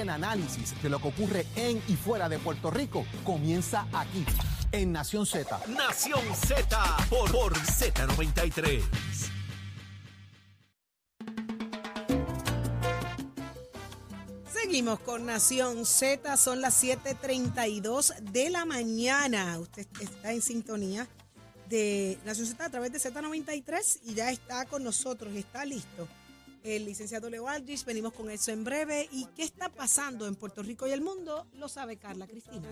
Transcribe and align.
El 0.00 0.10
análisis 0.10 0.80
de 0.80 0.88
lo 0.88 1.00
que 1.00 1.08
ocurre 1.08 1.44
en 1.56 1.82
y 1.88 1.96
fuera 1.96 2.28
de 2.28 2.38
Puerto 2.38 2.70
Rico 2.70 3.04
comienza 3.24 3.88
aquí, 3.92 4.24
en 4.70 4.92
Nación 4.92 5.26
Z. 5.26 5.60
Nación 5.66 6.20
Z 6.36 6.96
por, 7.10 7.32
por 7.32 7.52
Z93. 7.54 8.80
Seguimos 14.52 15.00
con 15.00 15.26
Nación 15.26 15.84
Z, 15.84 16.36
son 16.36 16.60
las 16.60 16.80
7:32 16.80 18.20
de 18.20 18.50
la 18.50 18.64
mañana. 18.64 19.58
Usted 19.58 19.84
está 20.00 20.32
en 20.32 20.42
sintonía 20.42 21.08
de 21.68 22.20
Nación 22.24 22.46
Z 22.46 22.64
a 22.64 22.70
través 22.70 22.92
de 22.92 23.00
Z93 23.00 23.98
y 24.04 24.14
ya 24.14 24.30
está 24.30 24.64
con 24.66 24.84
nosotros, 24.84 25.34
está 25.34 25.64
listo. 25.64 26.06
El 26.64 26.84
licenciado 26.84 27.30
Leo 27.30 27.48
Aldrich, 27.48 27.84
venimos 27.84 28.12
con 28.12 28.30
eso 28.30 28.50
en 28.50 28.64
breve. 28.64 29.08
¿Y 29.12 29.26
qué 29.36 29.44
está 29.44 29.68
pasando 29.68 30.26
en 30.26 30.34
Puerto 30.34 30.62
Rico 30.62 30.86
y 30.86 30.90
el 30.90 31.00
mundo? 31.00 31.46
Lo 31.54 31.68
sabe 31.68 31.96
Carla 31.96 32.26
Cristina. 32.26 32.68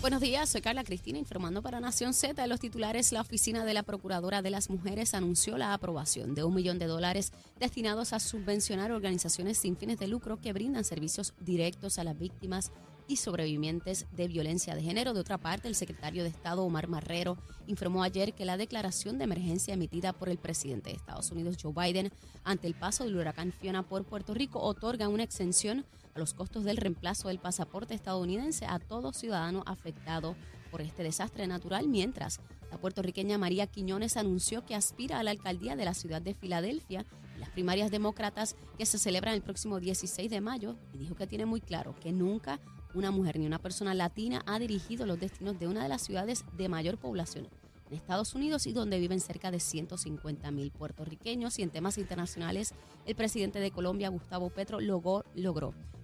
Buenos 0.00 0.20
días, 0.20 0.48
soy 0.48 0.60
Carla 0.60 0.84
Cristina 0.84 1.18
informando 1.18 1.60
para 1.60 1.80
Nación 1.80 2.14
Z. 2.14 2.40
De 2.40 2.46
los 2.46 2.60
titulares, 2.60 3.10
la 3.10 3.20
oficina 3.20 3.64
de 3.64 3.74
la 3.74 3.82
Procuradora 3.82 4.42
de 4.42 4.50
las 4.50 4.70
Mujeres 4.70 5.12
anunció 5.12 5.58
la 5.58 5.74
aprobación 5.74 6.36
de 6.36 6.44
un 6.44 6.54
millón 6.54 6.78
de 6.78 6.86
dólares 6.86 7.32
destinados 7.58 8.12
a 8.12 8.20
subvencionar 8.20 8.92
organizaciones 8.92 9.58
sin 9.58 9.76
fines 9.76 9.98
de 9.98 10.06
lucro 10.06 10.40
que 10.40 10.52
brindan 10.52 10.84
servicios 10.84 11.34
directos 11.40 11.98
a 11.98 12.04
las 12.04 12.16
víctimas 12.16 12.70
y 13.08 13.16
sobrevivientes 13.16 14.06
de 14.12 14.28
violencia 14.28 14.74
de 14.74 14.82
género. 14.82 15.14
De 15.14 15.20
otra 15.20 15.38
parte, 15.38 15.66
el 15.66 15.74
secretario 15.74 16.22
de 16.22 16.28
Estado 16.28 16.62
Omar 16.62 16.86
Marrero 16.86 17.38
informó 17.66 18.02
ayer 18.02 18.34
que 18.34 18.44
la 18.44 18.56
declaración 18.56 19.18
de 19.18 19.24
emergencia 19.24 19.74
emitida 19.74 20.12
por 20.12 20.28
el 20.28 20.38
presidente 20.38 20.90
de 20.90 20.96
Estados 20.96 21.32
Unidos 21.32 21.56
Joe 21.60 21.72
Biden 21.72 22.12
ante 22.44 22.66
el 22.66 22.74
paso 22.74 23.04
del 23.04 23.16
huracán 23.16 23.52
Fiona 23.52 23.82
por 23.82 24.04
Puerto 24.04 24.34
Rico 24.34 24.60
otorga 24.60 25.08
una 25.08 25.24
exención 25.24 25.84
a 26.14 26.18
los 26.18 26.34
costos 26.34 26.64
del 26.64 26.76
reemplazo 26.76 27.28
del 27.28 27.38
pasaporte 27.38 27.94
estadounidense 27.94 28.66
a 28.66 28.78
todo 28.78 29.12
ciudadano 29.12 29.62
afectado 29.66 30.36
por 30.70 30.82
este 30.82 31.02
desastre 31.02 31.46
natural, 31.46 31.88
mientras 31.88 32.40
la 32.70 32.78
puertorriqueña 32.78 33.38
María 33.38 33.66
Quiñones 33.66 34.16
anunció 34.16 34.66
que 34.66 34.74
aspira 34.74 35.18
a 35.18 35.22
la 35.22 35.30
alcaldía 35.30 35.76
de 35.76 35.84
la 35.86 35.94
ciudad 35.94 36.20
de 36.20 36.34
Filadelfia 36.34 37.06
en 37.34 37.40
las 37.40 37.48
primarias 37.50 37.90
demócratas 37.90 38.56
que 38.76 38.84
se 38.84 38.98
celebran 38.98 39.34
el 39.34 39.42
próximo 39.42 39.80
16 39.80 40.30
de 40.30 40.40
mayo 40.40 40.76
y 40.92 40.98
dijo 40.98 41.14
que 41.14 41.26
tiene 41.26 41.46
muy 41.46 41.60
claro 41.60 41.94
que 42.00 42.12
nunca 42.12 42.60
una 42.94 43.10
mujer 43.10 43.38
ni 43.38 43.46
una 43.46 43.58
persona 43.58 43.94
latina 43.94 44.42
ha 44.46 44.58
dirigido 44.58 45.06
los 45.06 45.20
destinos 45.20 45.58
de 45.58 45.68
una 45.68 45.82
de 45.82 45.88
las 45.88 46.02
ciudades 46.02 46.44
de 46.56 46.68
mayor 46.68 46.98
población 46.98 47.48
en 47.88 47.96
Estados 47.96 48.34
Unidos 48.34 48.66
y 48.66 48.72
donde 48.72 48.98
viven 48.98 49.20
cerca 49.20 49.50
de 49.50 49.60
150 49.60 50.50
mil 50.50 50.70
puertorriqueños. 50.70 51.58
Y 51.58 51.62
en 51.62 51.70
temas 51.70 51.98
internacionales, 51.98 52.74
el 53.06 53.14
presidente 53.14 53.60
de 53.60 53.70
Colombia, 53.70 54.08
Gustavo 54.08 54.50
Petro, 54.50 54.80
logró, 54.80 55.24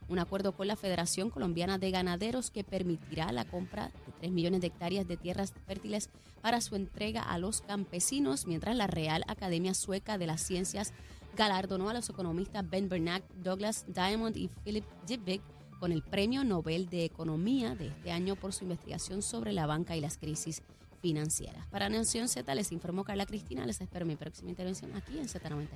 un 0.08 0.18
acuerdo 0.18 0.52
con 0.52 0.66
la 0.66 0.76
Federación 0.76 1.30
Colombiana 1.30 1.78
de 1.78 1.90
Ganaderos 1.90 2.50
que 2.50 2.64
permitirá 2.64 3.32
la 3.32 3.44
compra 3.44 3.88
de 3.88 4.12
3 4.20 4.32
millones 4.32 4.60
de 4.60 4.66
hectáreas 4.66 5.08
de 5.08 5.16
tierras 5.16 5.54
fértiles 5.66 6.10
para 6.42 6.60
su 6.60 6.76
entrega 6.76 7.22
a 7.22 7.38
los 7.38 7.62
campesinos, 7.62 8.46
mientras 8.46 8.76
la 8.76 8.86
Real 8.86 9.24
Academia 9.28 9.72
Sueca 9.72 10.18
de 10.18 10.26
las 10.26 10.42
Ciencias 10.42 10.92
galardonó 11.36 11.88
a 11.88 11.94
los 11.94 12.08
economistas 12.10 12.68
Ben 12.68 12.88
Bernanke, 12.88 13.26
Douglas 13.42 13.86
Diamond 13.88 14.36
y 14.36 14.48
Philip 14.62 14.84
Dybvig 15.06 15.40
con 15.84 15.92
el 15.92 16.02
Premio 16.02 16.44
Nobel 16.44 16.88
de 16.88 17.04
Economía 17.04 17.74
de 17.74 17.88
este 17.88 18.10
año 18.10 18.36
por 18.36 18.54
su 18.54 18.64
investigación 18.64 19.20
sobre 19.20 19.52
la 19.52 19.66
banca 19.66 19.94
y 19.94 20.00
las 20.00 20.16
crisis 20.16 20.62
financieras. 21.02 21.66
Para 21.66 21.90
Nación 21.90 22.26
Z 22.26 22.54
les 22.54 22.72
informó 22.72 23.04
Carla 23.04 23.26
Cristina. 23.26 23.66
Les 23.66 23.82
espero 23.82 24.06
mi 24.06 24.16
próxima 24.16 24.48
intervención 24.48 24.96
aquí 24.96 25.18
en 25.18 25.28
Z93. 25.28 25.68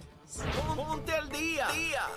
Ponte 0.74 1.12
al 1.12 1.28
día. 1.28 1.68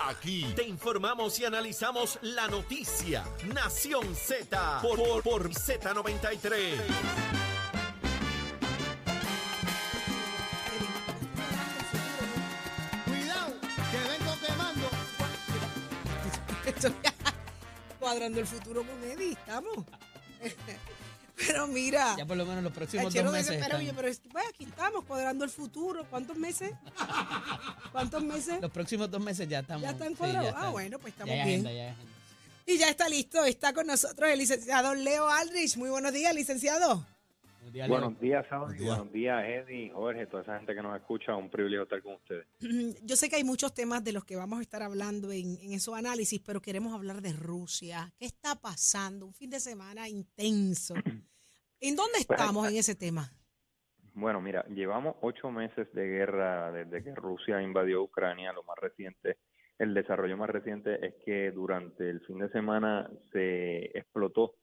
Aquí 0.08 0.46
te 0.56 0.66
informamos 0.66 1.38
y 1.38 1.44
analizamos 1.44 2.18
la 2.22 2.48
noticia. 2.48 3.24
Nación 3.52 4.14
Z 4.14 4.78
por, 4.80 4.96
por, 4.96 5.22
por 5.22 5.50
Z93. 5.50 6.78
Cuidado, 13.04 13.52
que 13.90 13.98
vengo 14.08 14.32
quemando. 14.40 14.88
Cuadrando 18.12 18.40
el 18.40 18.46
futuro 18.46 18.84
con 18.86 19.02
Eddie, 19.10 19.32
estamos. 19.32 19.86
Pero 21.34 21.66
mira. 21.66 22.14
Ya 22.18 22.26
por 22.26 22.36
lo 22.36 22.44
menos 22.44 22.62
los 22.62 22.72
próximos 22.74 23.12
dos 23.12 23.24
meses. 23.24 23.48
desespera, 23.48 23.80
están- 23.80 23.96
pero 23.96 24.08
es 24.08 24.20
que, 24.20 24.28
pues, 24.28 24.44
aquí 24.50 24.64
estamos 24.64 25.04
cuadrando 25.06 25.44
el 25.44 25.50
futuro. 25.50 26.04
¿Cuántos 26.10 26.36
meses? 26.36 26.72
¿Cuántos 27.92 28.22
meses? 28.22 28.60
los 28.60 28.70
próximos 28.70 29.10
dos 29.10 29.22
meses 29.22 29.48
ya 29.48 29.60
estamos. 29.60 29.82
¿Ya 29.82 29.92
están 29.92 30.10
sí, 30.10 30.14
cuadrados? 30.16 30.52
ya 30.52 30.60
ah, 30.60 30.68
bueno, 30.68 30.98
pues 30.98 31.14
estamos 31.14 31.32
bien. 31.32 31.40
agenda, 31.46 31.72
ya 31.72 31.90
agenda. 31.92 32.12
Y 32.66 32.76
ya 32.76 32.88
está 32.90 33.08
listo, 33.08 33.44
está 33.44 33.72
con 33.72 33.86
nosotros 33.86 34.28
el 34.28 34.38
licenciado 34.38 34.94
Leo 34.94 35.26
Aldrich. 35.26 35.78
Muy 35.78 35.88
buenos 35.88 36.12
días, 36.12 36.34
licenciado. 36.34 37.06
Buenos 37.72 37.72
días. 37.72 37.88
Buenos 37.88 38.20
días, 38.20 38.46
Saudi. 38.48 38.84
Buenos 38.84 39.12
días, 39.12 39.44
Eddie, 39.44 39.90
Jorge, 39.90 40.26
toda 40.26 40.42
esa 40.42 40.58
gente 40.58 40.74
que 40.74 40.82
nos 40.82 40.94
escucha. 40.94 41.34
Un 41.34 41.48
privilegio 41.48 41.84
estar 41.84 42.02
con 42.02 42.14
ustedes. 42.14 42.46
Yo 43.02 43.16
sé 43.16 43.30
que 43.30 43.36
hay 43.36 43.44
muchos 43.44 43.72
temas 43.72 44.04
de 44.04 44.12
los 44.12 44.24
que 44.24 44.36
vamos 44.36 44.58
a 44.58 44.62
estar 44.62 44.82
hablando 44.82 45.32
en, 45.32 45.56
en 45.62 45.72
esos 45.72 45.96
análisis, 45.96 46.40
pero 46.40 46.60
queremos 46.60 46.92
hablar 46.92 47.22
de 47.22 47.32
Rusia. 47.32 48.12
¿Qué 48.18 48.26
está 48.26 48.56
pasando? 48.56 49.26
Un 49.26 49.32
fin 49.32 49.48
de 49.48 49.58
semana 49.58 50.06
intenso. 50.08 50.94
¿En 51.80 51.96
dónde 51.96 52.18
estamos 52.18 52.68
en 52.68 52.76
ese 52.76 52.94
tema? 52.94 53.32
Bueno, 54.14 54.42
mira, 54.42 54.66
llevamos 54.66 55.16
ocho 55.22 55.50
meses 55.50 55.90
de 55.94 56.06
guerra 56.06 56.70
desde 56.72 57.02
que 57.02 57.14
Rusia 57.14 57.62
invadió 57.62 58.02
Ucrania. 58.02 58.52
Lo 58.52 58.64
más 58.64 58.76
reciente, 58.78 59.38
el 59.78 59.94
desarrollo 59.94 60.36
más 60.36 60.50
reciente 60.50 61.04
es 61.06 61.14
que 61.24 61.50
durante 61.52 62.10
el 62.10 62.20
fin 62.26 62.38
de 62.38 62.50
semana 62.50 63.10
se 63.32 63.86
explotó 63.98 64.56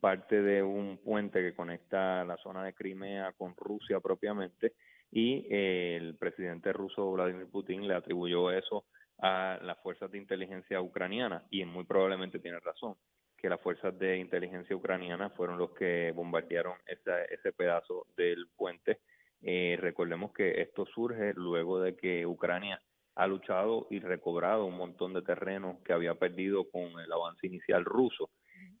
parte 0.00 0.40
de 0.42 0.62
un 0.62 0.98
puente 0.98 1.40
que 1.40 1.54
conecta 1.54 2.24
la 2.24 2.36
zona 2.38 2.64
de 2.64 2.74
Crimea 2.74 3.32
con 3.32 3.54
Rusia 3.56 4.00
propiamente 4.00 4.74
y 5.10 5.46
eh, 5.50 5.96
el 5.96 6.16
presidente 6.16 6.72
ruso 6.72 7.10
Vladimir 7.12 7.48
Putin 7.50 7.86
le 7.86 7.94
atribuyó 7.94 8.50
eso 8.50 8.86
a 9.18 9.58
las 9.62 9.78
fuerzas 9.82 10.10
de 10.10 10.18
inteligencia 10.18 10.80
ucranianas 10.80 11.44
y 11.50 11.64
muy 11.64 11.84
probablemente 11.84 12.38
tiene 12.38 12.60
razón 12.60 12.96
que 13.36 13.48
las 13.48 13.60
fuerzas 13.60 13.98
de 13.98 14.18
inteligencia 14.18 14.76
ucranianas 14.76 15.32
fueron 15.34 15.58
los 15.58 15.72
que 15.72 16.12
bombardearon 16.14 16.74
esa- 16.86 17.24
ese 17.24 17.52
pedazo 17.52 18.06
del 18.16 18.46
puente. 18.56 19.00
Eh, 19.40 19.76
recordemos 19.80 20.32
que 20.32 20.60
esto 20.62 20.86
surge 20.86 21.32
luego 21.34 21.80
de 21.80 21.96
que 21.96 22.24
Ucrania 22.24 22.80
ha 23.16 23.26
luchado 23.26 23.88
y 23.90 23.98
recobrado 24.00 24.64
un 24.66 24.76
montón 24.76 25.12
de 25.12 25.22
terreno 25.22 25.80
que 25.84 25.92
había 25.92 26.14
perdido 26.14 26.70
con 26.70 26.82
el 27.00 27.12
avance 27.12 27.46
inicial 27.46 27.84
ruso. 27.84 28.30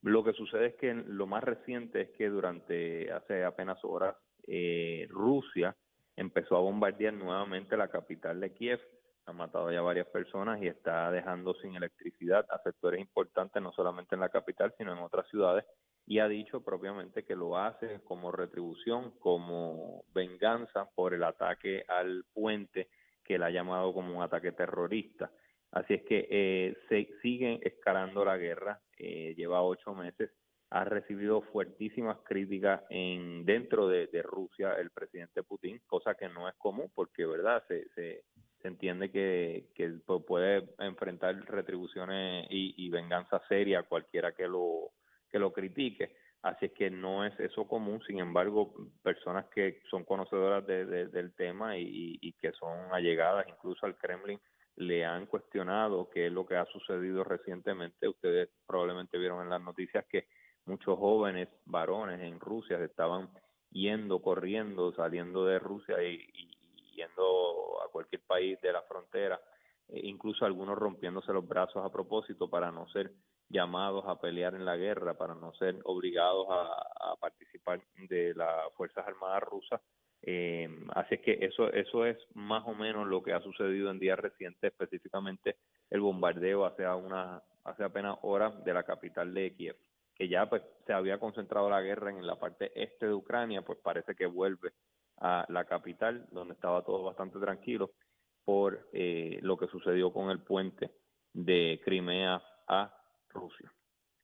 Lo 0.02 0.24
que 0.24 0.32
sucede 0.32 0.66
es 0.66 0.74
que 0.74 0.92
lo 0.94 1.26
más 1.26 1.44
reciente 1.44 2.02
es 2.02 2.10
que 2.10 2.28
durante 2.28 3.10
hace 3.12 3.44
apenas 3.44 3.78
horas 3.84 4.16
eh, 4.46 5.06
Rusia 5.10 5.76
empezó 6.16 6.56
a 6.56 6.60
bombardear 6.60 7.14
nuevamente 7.14 7.76
la 7.76 7.88
capital 7.88 8.40
de 8.40 8.52
Kiev 8.52 8.80
ha 9.26 9.32
matado 9.32 9.70
ya 9.70 9.80
varias 9.80 10.06
personas 10.08 10.60
y 10.60 10.66
está 10.66 11.10
dejando 11.10 11.54
sin 11.54 11.76
electricidad 11.76 12.44
a 12.50 12.58
sectores 12.62 13.00
importantes, 13.00 13.62
no 13.62 13.72
solamente 13.72 14.14
en 14.14 14.20
la 14.20 14.28
capital, 14.28 14.74
sino 14.76 14.92
en 14.92 14.98
otras 14.98 15.28
ciudades, 15.28 15.64
y 16.06 16.18
ha 16.18 16.26
dicho 16.26 16.62
propiamente 16.62 17.24
que 17.24 17.36
lo 17.36 17.56
hace 17.56 18.00
como 18.02 18.32
retribución, 18.32 19.12
como 19.20 20.04
venganza 20.12 20.88
por 20.94 21.14
el 21.14 21.22
ataque 21.22 21.84
al 21.86 22.24
puente 22.32 22.88
que 23.24 23.36
él 23.36 23.44
ha 23.44 23.50
llamado 23.50 23.94
como 23.94 24.16
un 24.16 24.22
ataque 24.22 24.50
terrorista. 24.50 25.30
Así 25.72 25.94
es 25.94 26.02
que 26.04 26.28
eh, 26.30 26.76
se 26.88 27.08
sigue 27.22 27.58
escalando 27.62 28.24
la 28.24 28.36
guerra, 28.36 28.80
eh, 28.98 29.34
lleva 29.36 29.62
ocho 29.62 29.94
meses, 29.94 30.30
ha 30.70 30.84
recibido 30.84 31.42
fuertísimas 31.42 32.18
críticas 32.24 32.82
en 32.90 33.44
dentro 33.44 33.88
de, 33.88 34.06
Rusia 34.22 34.74
el 34.74 34.90
presidente 34.90 35.42
Putin, 35.42 35.80
cosa 35.86 36.14
que 36.14 36.28
no 36.28 36.48
es 36.48 36.54
común 36.56 36.90
porque, 36.94 37.26
¿verdad? 37.26 37.62
Se, 37.68 37.88
se, 37.90 38.24
entiende 38.64 39.10
que, 39.10 39.66
que 39.74 39.90
pu- 40.06 40.24
puede 40.24 40.68
enfrentar 40.78 41.34
retribuciones 41.46 42.46
y, 42.50 42.74
y 42.76 42.90
venganza 42.90 43.42
seria 43.48 43.80
a 43.80 43.82
cualquiera 43.82 44.32
que 44.32 44.46
lo, 44.46 44.92
que 45.30 45.38
lo 45.38 45.52
critique. 45.52 46.14
Así 46.42 46.66
es 46.66 46.72
que 46.72 46.90
no 46.90 47.24
es 47.24 47.38
eso 47.40 47.66
común, 47.66 48.00
sin 48.06 48.18
embargo, 48.18 48.74
personas 49.02 49.46
que 49.54 49.80
son 49.90 50.04
conocedoras 50.04 50.66
de- 50.66 50.86
de- 50.86 51.08
del 51.08 51.34
tema 51.34 51.76
y, 51.78 52.18
y 52.20 52.32
que 52.34 52.52
son 52.52 52.92
allegadas 52.92 53.46
incluso 53.48 53.86
al 53.86 53.96
Kremlin 53.96 54.38
le 54.76 55.04
han 55.04 55.26
cuestionado 55.26 56.08
qué 56.10 56.26
es 56.26 56.32
lo 56.32 56.46
que 56.46 56.56
ha 56.56 56.64
sucedido 56.66 57.24
recientemente. 57.24 58.08
Ustedes 58.08 58.48
probablemente 58.66 59.18
vieron 59.18 59.42
en 59.42 59.50
las 59.50 59.60
noticias 59.60 60.04
que 60.06 60.28
muchos 60.64 60.98
jóvenes 60.98 61.48
varones 61.64 62.20
en 62.20 62.40
Rusia 62.40 62.78
se 62.78 62.86
estaban 62.86 63.28
yendo, 63.70 64.20
corriendo, 64.20 64.92
saliendo 64.94 65.44
de 65.44 65.58
Rusia 65.58 66.02
y, 66.02 66.18
yendo 66.94 67.82
a 67.82 67.90
cualquier 67.90 68.22
país 68.22 68.60
de 68.60 68.72
la 68.72 68.82
frontera, 68.82 69.40
eh, 69.88 70.00
incluso 70.04 70.44
algunos 70.44 70.78
rompiéndose 70.78 71.32
los 71.32 71.46
brazos 71.46 71.84
a 71.84 71.90
propósito 71.90 72.48
para 72.48 72.70
no 72.70 72.86
ser 72.88 73.12
llamados 73.48 74.04
a 74.06 74.20
pelear 74.20 74.54
en 74.54 74.64
la 74.64 74.76
guerra, 74.76 75.14
para 75.14 75.34
no 75.34 75.52
ser 75.54 75.78
obligados 75.84 76.46
a 76.50 77.16
participar 77.16 77.82
de 78.08 78.34
las 78.34 78.72
Fuerzas 78.74 79.06
Armadas 79.06 79.42
rusas. 79.42 79.80
Eh, 80.24 80.68
así 80.94 81.16
es 81.16 81.20
que 81.20 81.38
eso, 81.40 81.72
eso 81.72 82.06
es 82.06 82.16
más 82.34 82.62
o 82.66 82.74
menos 82.74 83.08
lo 83.08 83.22
que 83.22 83.32
ha 83.32 83.40
sucedido 83.40 83.90
en 83.90 83.98
días 83.98 84.18
recientes, 84.18 84.72
específicamente 84.72 85.56
el 85.90 86.00
bombardeo 86.00 86.64
hace, 86.64 86.86
una, 86.86 87.42
hace 87.64 87.82
apenas 87.82 88.18
horas 88.22 88.64
de 88.64 88.72
la 88.72 88.84
capital 88.84 89.34
de 89.34 89.54
Kiev, 89.54 89.76
que 90.14 90.28
ya 90.28 90.48
pues 90.48 90.62
se 90.86 90.92
había 90.92 91.18
concentrado 91.18 91.68
la 91.68 91.82
guerra 91.82 92.10
en 92.10 92.24
la 92.24 92.38
parte 92.38 92.70
este 92.80 93.06
de 93.06 93.14
Ucrania, 93.14 93.62
pues 93.62 93.78
parece 93.82 94.14
que 94.14 94.26
vuelve 94.26 94.72
a 95.18 95.44
la 95.48 95.64
capital, 95.64 96.26
donde 96.30 96.54
estaba 96.54 96.82
todo 96.82 97.02
bastante 97.02 97.38
tranquilo, 97.40 97.90
por 98.44 98.88
eh, 98.92 99.38
lo 99.42 99.56
que 99.56 99.68
sucedió 99.68 100.12
con 100.12 100.30
el 100.30 100.40
puente 100.40 100.90
de 101.32 101.80
Crimea 101.84 102.42
a 102.68 102.96
Rusia. 103.30 103.72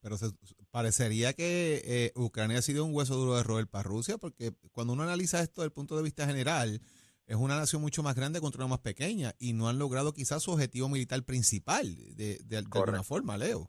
Pero 0.08 0.16
se, 0.16 0.28
parecería 0.70 1.34
que 1.34 1.82
eh, 1.84 2.12
Ucrania 2.16 2.58
ha 2.58 2.62
sido 2.62 2.86
un 2.86 2.94
hueso 2.94 3.14
duro 3.14 3.36
de 3.36 3.42
roer 3.42 3.66
para 3.66 3.82
Rusia, 3.82 4.16
porque 4.16 4.52
cuando 4.72 4.94
uno 4.94 5.02
analiza 5.02 5.40
esto 5.40 5.60
desde 5.60 5.66
el 5.66 5.72
punto 5.72 5.98
de 5.98 6.02
vista 6.02 6.26
general, 6.26 6.80
es 7.26 7.36
una 7.36 7.56
nación 7.56 7.82
mucho 7.82 8.02
más 8.02 8.14
grande 8.14 8.40
contra 8.40 8.64
una 8.64 8.70
más 8.70 8.78
pequeña 8.78 9.32
y 9.38 9.52
no 9.52 9.68
han 9.68 9.78
logrado 9.78 10.14
quizás 10.14 10.42
su 10.42 10.52
objetivo 10.52 10.88
militar 10.88 11.22
principal 11.24 11.84
de, 12.16 12.38
de, 12.42 12.56
alguna 12.56 13.02
forma, 13.02 13.36
Leo. 13.36 13.68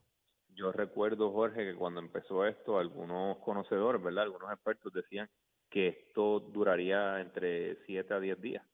Yo 0.55 0.71
recuerdo, 0.71 1.29
Jorge, 1.33 1.65
que 1.65 1.75
cuando 1.75 1.99
empezó 1.99 2.45
esto, 2.45 2.79
algunos 2.79 3.37
conocedores, 3.39 4.01
¿verdad? 4.01 4.23
Algunos 4.23 4.49
expertos 4.53 4.93
decían 4.93 5.29
que 5.69 5.89
esto 5.89 6.39
duraría 6.39 7.19
entre 7.19 7.83
7 7.85 8.13
a 8.13 8.19
10 8.21 8.41
días, 8.41 8.65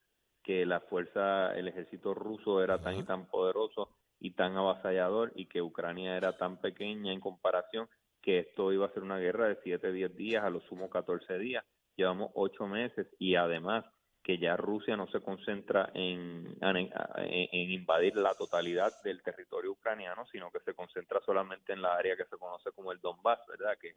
que 0.43 0.67
la 0.67 0.81
fuerza, 0.81 1.55
el 1.55 1.67
ejército 1.67 2.13
ruso 2.13 2.63
era 2.63 2.79
tan 2.79 2.95
y 2.95 3.03
tan 3.03 3.25
poderoso 3.25 3.89
y 4.19 4.31
tan 4.31 4.55
avasallador 4.57 5.31
y 5.35 5.47
que 5.47 5.61
Ucrania 5.61 6.17
era 6.17 6.37
tan 6.37 6.59
pequeña 6.59 7.13
en 7.13 7.19
comparación 7.19 7.87
que 8.21 8.39
esto 8.39 8.73
iba 8.73 8.87
a 8.87 8.93
ser 8.93 9.03
una 9.03 9.19
guerra 9.19 9.47
de 9.47 9.59
7, 9.63 9.91
10 9.91 10.15
días, 10.15 10.43
a 10.43 10.49
lo 10.49 10.61
sumo 10.61 10.89
14 10.89 11.37
días. 11.37 11.63
Llevamos 11.95 12.31
8 12.33 12.67
meses 12.67 13.07
y 13.19 13.35
además 13.35 13.85
que 14.23 14.39
ya 14.39 14.57
Rusia 14.57 14.97
no 14.97 15.07
se 15.11 15.21
concentra 15.21 15.91
en, 15.93 16.57
en, 16.59 17.71
invadir 17.71 18.15
la 18.15 18.33
totalidad 18.33 18.91
del 19.03 19.21
territorio 19.21 19.73
ucraniano, 19.73 20.25
sino 20.31 20.49
que 20.49 20.59
se 20.61 20.73
concentra 20.73 21.21
solamente 21.21 21.73
en 21.73 21.83
la 21.83 21.93
área 21.93 22.17
que 22.17 22.25
se 22.25 22.37
conoce 22.37 22.71
como 22.71 22.91
el 22.91 22.99
Donbass, 22.99 23.39
¿verdad? 23.47 23.77
Que 23.79 23.89
es 23.89 23.95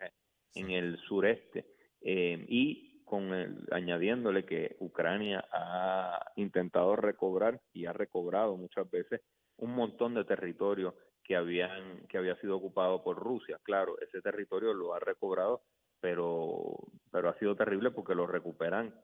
en 0.55 0.71
el 0.71 0.99
sureste. 1.09 1.65
Eh, 2.03 2.45
y 2.47 3.03
con 3.07 3.33
el, 3.33 3.67
añadiéndole 3.71 4.45
que 4.45 4.77
Ucrania 4.81 5.49
ha 5.51 6.33
intentado 6.37 6.95
recobrar 6.95 7.63
y 7.73 7.87
ha 7.87 7.95
recobrado 7.95 8.55
muchas 8.59 8.89
veces 8.91 9.23
un 9.59 9.75
montón 9.75 10.15
de 10.15 10.25
territorio 10.25 10.97
que 11.23 11.37
habían 11.37 12.07
que 12.09 12.19
había 12.19 12.41
sido 12.41 12.57
ocupado 12.57 13.03
por 13.03 13.19
Rusia. 13.19 13.59
Claro, 13.63 13.99
ese 14.01 14.23
territorio 14.23 14.73
lo 14.73 14.95
ha 14.95 14.99
recobrado, 14.99 15.63
pero 16.01 16.79
pero 17.13 17.29
ha 17.29 17.39
sido 17.39 17.55
terrible 17.55 17.91
porque 17.91 18.15
lo 18.15 18.27
recuperan 18.27 18.95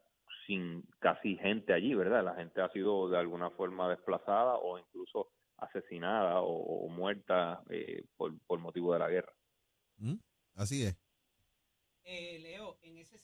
sin 0.46 0.82
casi 0.98 1.36
gente 1.36 1.72
allí, 1.72 1.94
¿verdad? 1.94 2.24
La 2.24 2.34
gente 2.34 2.60
ha 2.60 2.70
sido 2.70 3.08
de 3.08 3.18
alguna 3.18 3.50
forma 3.50 3.88
desplazada 3.88 4.56
o 4.56 4.78
incluso 4.78 5.28
asesinada 5.56 6.40
o, 6.40 6.88
muerta 6.88 7.62
eh, 7.70 8.04
por, 8.16 8.38
por, 8.46 8.58
motivo 8.58 8.92
de 8.92 8.98
la 8.98 9.08
guerra. 9.08 9.32
Mm, 9.98 10.16
así 10.54 10.84
es. 10.84 10.96
Eh, 12.04 12.38
Leo, 12.40 12.76
en 12.82 12.98
ese, 12.98 13.18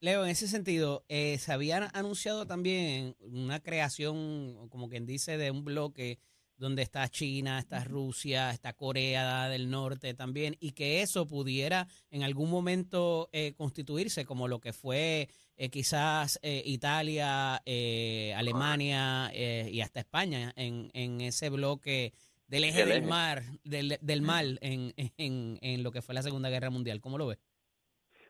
Leo, 0.00 0.24
en 0.24 0.30
ese 0.30 0.46
sentido, 0.46 1.04
eh, 1.08 1.38
se 1.38 1.52
había 1.52 1.88
anunciado 1.94 2.46
también 2.46 3.16
una 3.20 3.60
creación, 3.60 4.68
como 4.68 4.88
quien 4.88 5.06
dice, 5.06 5.38
de 5.38 5.50
un 5.50 5.64
bloque 5.64 6.18
donde 6.62 6.82
está 6.82 7.08
China, 7.08 7.58
está 7.58 7.82
Rusia, 7.82 8.50
está 8.50 8.72
Corea 8.72 9.48
del 9.48 9.68
Norte 9.68 10.14
también, 10.14 10.56
y 10.60 10.72
que 10.72 11.02
eso 11.02 11.26
pudiera 11.26 11.88
en 12.10 12.22
algún 12.22 12.48
momento 12.50 13.28
eh, 13.32 13.52
constituirse 13.54 14.24
como 14.24 14.46
lo 14.46 14.60
que 14.60 14.72
fue 14.72 15.28
eh, 15.56 15.68
quizás 15.70 16.38
eh, 16.40 16.62
Italia, 16.64 17.56
Alemania 18.36 19.30
y 19.34 19.80
hasta 19.80 20.00
España 20.00 20.52
en, 20.56 20.90
en 20.94 21.20
ese 21.20 21.50
bloque 21.50 22.12
del 22.46 22.64
eje 22.64 22.86
del 22.86 23.02
mar, 23.02 23.42
del, 23.64 23.98
del 24.00 24.22
mal 24.22 24.58
en, 24.62 24.94
en, 24.96 25.58
en 25.60 25.82
lo 25.82 25.90
que 25.90 26.00
fue 26.00 26.14
la 26.14 26.22
Segunda 26.22 26.48
Guerra 26.48 26.70
Mundial. 26.70 27.00
¿Cómo 27.00 27.18
lo 27.18 27.26
ves? 27.26 27.38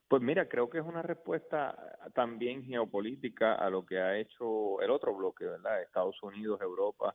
Pues 0.08 0.22
mira, 0.22 0.48
creo 0.48 0.68
que 0.70 0.78
es 0.78 0.84
una 0.84 1.02
respuesta 1.02 1.76
también 2.14 2.64
geopolítica 2.64 3.54
a 3.54 3.68
lo 3.68 3.84
que 3.84 3.98
ha 3.98 4.18
hecho 4.18 4.80
el 4.80 4.90
otro 4.90 5.14
bloque, 5.14 5.44
¿verdad? 5.44 5.82
Estados 5.82 6.16
Unidos, 6.22 6.60
Europa 6.62 7.14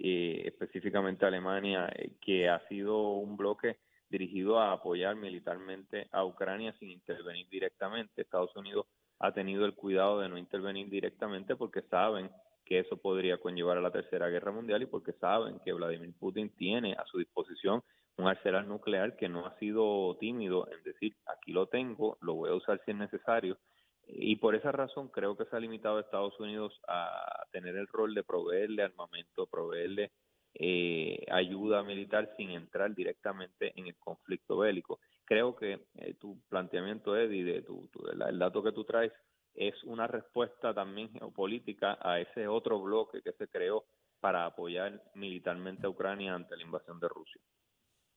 eh, 0.00 0.42
específicamente 0.46 1.26
Alemania, 1.26 1.88
eh, 1.94 2.12
que 2.20 2.48
ha 2.48 2.60
sido 2.68 3.12
un 3.12 3.36
bloque 3.36 3.78
dirigido 4.08 4.60
a 4.60 4.72
apoyar 4.72 5.16
militarmente 5.16 6.08
a 6.12 6.24
Ucrania 6.24 6.74
sin 6.78 6.90
intervenir 6.90 7.48
directamente. 7.48 8.22
Estados 8.22 8.54
Unidos 8.56 8.86
ha 9.18 9.32
tenido 9.32 9.64
el 9.64 9.74
cuidado 9.74 10.20
de 10.20 10.28
no 10.28 10.38
intervenir 10.38 10.88
directamente 10.88 11.56
porque 11.56 11.82
saben 11.82 12.30
que 12.64 12.80
eso 12.80 12.96
podría 12.96 13.38
conllevar 13.38 13.78
a 13.78 13.80
la 13.80 13.90
Tercera 13.90 14.28
Guerra 14.28 14.52
Mundial 14.52 14.82
y 14.82 14.86
porque 14.86 15.12
saben 15.14 15.60
que 15.64 15.72
Vladimir 15.72 16.14
Putin 16.18 16.50
tiene 16.56 16.94
a 16.94 17.04
su 17.06 17.18
disposición 17.18 17.82
un 18.16 18.28
arsenal 18.28 18.66
nuclear 18.68 19.16
que 19.16 19.28
no 19.28 19.46
ha 19.46 19.58
sido 19.58 20.16
tímido 20.18 20.68
en 20.70 20.82
decir 20.84 21.16
aquí 21.26 21.52
lo 21.52 21.66
tengo, 21.66 22.16
lo 22.20 22.34
voy 22.34 22.50
a 22.50 22.54
usar 22.54 22.80
si 22.84 22.92
es 22.92 22.96
necesario 22.96 23.58
y 24.06 24.36
por 24.36 24.54
esa 24.54 24.72
razón 24.72 25.08
creo 25.08 25.36
que 25.36 25.44
se 25.46 25.56
ha 25.56 25.60
limitado 25.60 25.96
a 25.96 26.00
Estados 26.00 26.38
Unidos 26.38 26.78
a 26.88 27.46
tener 27.52 27.76
el 27.76 27.86
rol 27.88 28.14
de 28.14 28.24
proveerle 28.24 28.82
armamento, 28.82 29.46
proveerle 29.46 30.12
eh, 30.54 31.24
ayuda 31.30 31.82
militar 31.82 32.32
sin 32.36 32.50
entrar 32.50 32.94
directamente 32.94 33.72
en 33.78 33.88
el 33.88 33.96
conflicto 33.96 34.58
bélico. 34.58 35.00
Creo 35.24 35.56
que 35.56 35.86
eh, 35.96 36.14
tu 36.14 36.40
planteamiento, 36.48 37.16
Eddie, 37.16 37.44
de 37.44 37.62
tu, 37.62 37.88
el 38.28 38.38
dato 38.38 38.62
que 38.62 38.72
tú 38.72 38.84
traes, 38.84 39.12
es 39.54 39.82
una 39.84 40.06
respuesta 40.06 40.74
también 40.74 41.10
geopolítica 41.12 41.98
a 42.00 42.20
ese 42.20 42.46
otro 42.46 42.80
bloque 42.80 43.22
que 43.22 43.32
se 43.32 43.48
creó 43.48 43.84
para 44.20 44.46
apoyar 44.46 45.02
militarmente 45.14 45.86
a 45.86 45.90
Ucrania 45.90 46.34
ante 46.34 46.56
la 46.56 46.62
invasión 46.62 46.98
de 47.00 47.08
Rusia. 47.08 47.40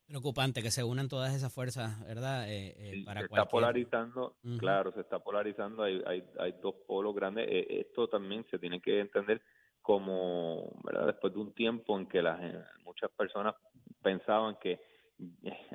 Preocupante 0.07 0.63
que 0.63 0.71
se 0.71 0.85
unan 0.85 1.09
todas 1.09 1.35
esas 1.35 1.53
fuerzas, 1.53 1.99
¿verdad? 2.07 2.49
Eh, 2.49 2.73
eh, 2.77 3.03
se 3.05 3.25
está 3.25 3.45
polarizando, 3.45 4.37
claro, 4.57 4.93
se 4.93 5.01
está 5.01 5.19
polarizando, 5.19 5.83
hay, 5.83 6.01
hay, 6.05 6.23
hay 6.39 6.53
dos 6.61 6.75
polos 6.87 7.13
grandes. 7.13 7.45
Eh, 7.49 7.81
esto 7.81 8.07
también 8.07 8.45
se 8.49 8.57
tiene 8.57 8.79
que 8.79 9.01
entender 9.01 9.41
como, 9.81 10.71
¿verdad? 10.83 11.07
Después 11.07 11.33
de 11.33 11.39
un 11.39 11.53
tiempo 11.53 11.99
en 11.99 12.07
que 12.07 12.21
las, 12.21 12.39
muchas 12.85 13.11
personas 13.11 13.55
pensaban 14.01 14.57
que, 14.61 14.79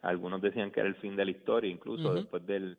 algunos 0.03 0.41
decían 0.41 0.71
que 0.71 0.81
era 0.81 0.89
el 0.89 0.97
fin 0.97 1.15
de 1.15 1.27
la 1.27 1.31
historia, 1.31 1.71
incluso 1.71 2.15
después 2.15 2.47
del 2.47 2.79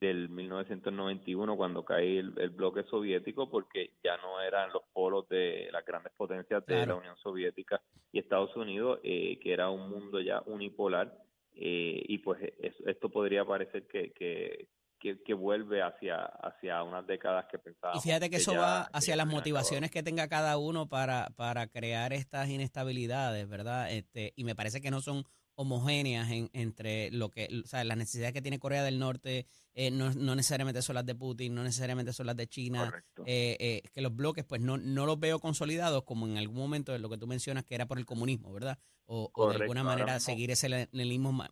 del 0.00 0.28
1991 0.28 1.56
cuando 1.56 1.84
cae 1.84 2.18
el, 2.18 2.50
bloque 2.50 2.84
soviético 2.84 3.48
porque 3.48 3.92
ya 4.02 4.16
no 4.18 4.40
eran 4.40 4.72
los 4.72 4.82
polos 4.92 5.28
de 5.28 5.68
las 5.72 5.84
grandes 5.84 6.12
potencias 6.16 6.64
de 6.66 6.86
la 6.86 6.94
Unión 6.94 7.16
Soviética 7.22 7.80
y 8.12 8.18
Estados 8.18 8.54
Unidos 8.56 9.00
eh, 9.02 9.38
que 9.40 9.52
era 9.52 9.70
un 9.70 9.90
mundo 9.90 10.20
ya 10.20 10.42
unipolar 10.46 11.12
eh, 11.54 12.02
y 12.08 12.18
pues 12.18 12.40
esto 12.86 13.10
podría 13.10 13.44
parecer 13.44 13.86
que, 13.86 14.12
que, 14.12 14.68
que, 14.98 15.34
vuelve 15.34 15.82
hacia, 15.82 16.24
hacia 16.24 16.82
unas 16.82 17.06
décadas 17.06 17.46
que 17.50 17.58
pensábamos. 17.58 18.02
Y 18.02 18.08
fíjate 18.08 18.30
que, 18.30 18.36
eso 18.36 18.54
va 18.54 18.82
hacia 18.92 19.16
las 19.16 19.26
motivaciones 19.26 19.90
que 19.90 20.02
tenga 20.02 20.28
cada 20.28 20.56
uno 20.58 20.88
para, 20.88 21.30
para 21.36 21.66
crear 21.66 22.12
estas 22.12 22.48
inestabilidades, 22.48 23.48
¿verdad? 23.48 23.92
Este, 23.92 24.32
y 24.36 24.44
me 24.44 24.54
parece 24.54 24.80
que 24.80 24.90
no 24.90 25.00
son 25.00 25.24
homogéneas 25.62 26.30
en, 26.30 26.50
entre 26.52 27.10
lo 27.10 27.30
que, 27.30 27.48
o 27.64 27.66
sea, 27.66 27.82
las 27.84 27.96
necesidades 27.96 28.32
que 28.32 28.42
tiene 28.42 28.58
Corea 28.58 28.84
del 28.84 28.98
Norte, 28.98 29.46
eh, 29.74 29.90
no, 29.90 30.12
no, 30.12 30.34
necesariamente 30.34 30.82
son 30.82 30.94
las 30.94 31.06
de 31.06 31.14
Putin, 31.14 31.54
no 31.54 31.62
necesariamente 31.62 32.12
son 32.12 32.26
las 32.26 32.36
de 32.36 32.46
China, 32.46 33.04
eh, 33.26 33.56
eh, 33.58 33.82
que 33.92 34.02
los 34.02 34.14
bloques 34.14 34.44
pues 34.44 34.60
no, 34.60 34.76
no 34.76 35.06
los 35.06 35.18
veo 35.18 35.38
consolidados 35.38 36.04
como 36.04 36.26
en 36.26 36.36
algún 36.36 36.56
momento 36.56 36.92
de 36.92 36.98
lo 36.98 37.08
que 37.08 37.18
tú 37.18 37.26
mencionas 37.26 37.64
que 37.64 37.74
era 37.74 37.86
por 37.86 37.98
el 37.98 38.06
comunismo, 38.06 38.52
¿verdad? 38.52 38.78
O, 39.06 39.30
de 39.50 39.56
alguna 39.56 39.82
manera 39.82 40.20
seguir 40.20 40.50
ese 40.50 40.68
leninismo, 40.92 41.44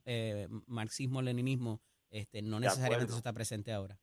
marxismo-leninismo, 0.67 1.81
este, 2.11 2.43
no 2.43 2.61
necesariamente 2.61 3.11
eso 3.11 3.19
está 3.19 3.33
presente 3.33 3.73
ahora. 3.73 3.99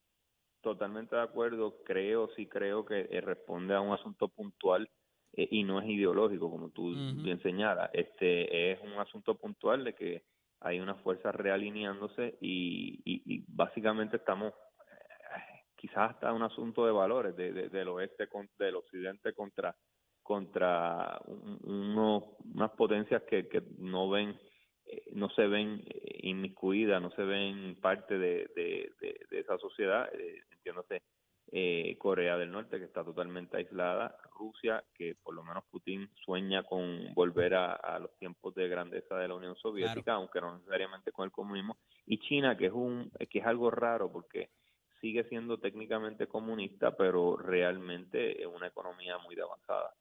Totalmente 0.61 1.15
de 1.15 1.21
acuerdo, 1.21 1.77
creo, 1.85 2.29
sí 2.35 2.47
creo 2.47 2.85
que 2.85 3.03
responde 3.21 3.73
a 3.75 3.81
un 3.81 3.93
asunto 3.93 4.27
puntual 4.27 4.89
eh, 5.38 5.48
y 5.51 5.63
no 5.63 5.79
es 5.79 5.88
ideológico, 5.88 6.50
como 6.50 6.72
tú 6.72 6.94
bien 7.24 7.39
señalas. 7.44 7.91
Este 7.94 8.72
es 8.72 8.82
un 8.82 8.94
asunto 8.94 9.36
puntual 9.36 9.84
de 9.84 9.94
que 9.94 10.24
hay 10.62 10.79
una 10.79 10.96
fuerza 10.96 11.32
realineándose 11.32 12.38
y, 12.41 13.00
y, 13.06 13.46
básicamente 13.48 14.17
estamos 14.17 14.51
eh, 14.51 15.62
quizás 15.75 16.12
hasta 16.12 16.34
un 16.34 16.41
asunto 16.41 16.88
de 16.88 16.91
valores 16.91 17.36
de, 17.36 17.70
del 17.70 17.88
oeste 17.89 18.27
con, 18.27 18.50
del 18.58 18.75
occidente 18.75 19.34
contra 19.34 19.75
contra 20.24 21.22
unas 21.63 22.72
potencias 22.72 23.24
que, 23.24 23.48
que 23.48 23.62
no 23.77 24.10
ven 24.10 24.38
eh, 24.88 25.03
no 25.13 25.29
se 25.29 25.48
ven 25.48 25.86
inmiscuidas 26.22 27.01
no 27.01 27.12
se 27.12 27.22
ven 27.22 27.79
parte 27.79 28.17
de, 28.17 28.50
de, 28.56 28.91
de 29.29 29.39
esa 29.39 29.58
sociedad 29.60 30.10
entiéndose 30.51 31.03
eh, 31.51 31.95
Corea 31.97 32.37
del 32.37 32.51
Norte, 32.51 32.77
que 32.77 32.85
está 32.85 33.03
totalmente 33.03 33.57
aislada, 33.57 34.17
Rusia, 34.37 34.83
que 34.93 35.15
por 35.15 35.33
lo 35.33 35.43
menos 35.43 35.63
Putin 35.71 36.09
sueña 36.25 36.63
con 36.63 37.13
volver 37.13 37.55
a, 37.55 37.99
los 37.99 38.13
tiempos 38.17 38.53
de 38.55 38.67
grandeza 38.67 39.15
de 39.15 39.27
la 39.27 39.35
Unión 39.35 39.55
Soviética, 39.55 40.13
aunque 40.13 40.41
no 40.41 40.57
necesariamente 40.57 41.11
con 41.11 41.25
el 41.25 41.31
comunismo, 41.31 41.77
y 42.05 42.19
China, 42.19 42.57
que 42.57 42.67
es, 42.67 42.73
un, 42.73 43.11
que 43.29 43.39
es 43.39 43.45
algo 43.45 43.71
raro 43.71 44.11
porque 44.11 44.49
sigue 44.99 45.23
siendo 45.29 45.57
técnicamente 45.57 46.27
comunista, 46.27 46.95
pero 46.95 47.37
realmente 47.37 48.41
es 48.41 48.47
una 48.47 48.67
economía 48.67 49.17
muy 49.19 49.39
avanzada. 49.39 49.93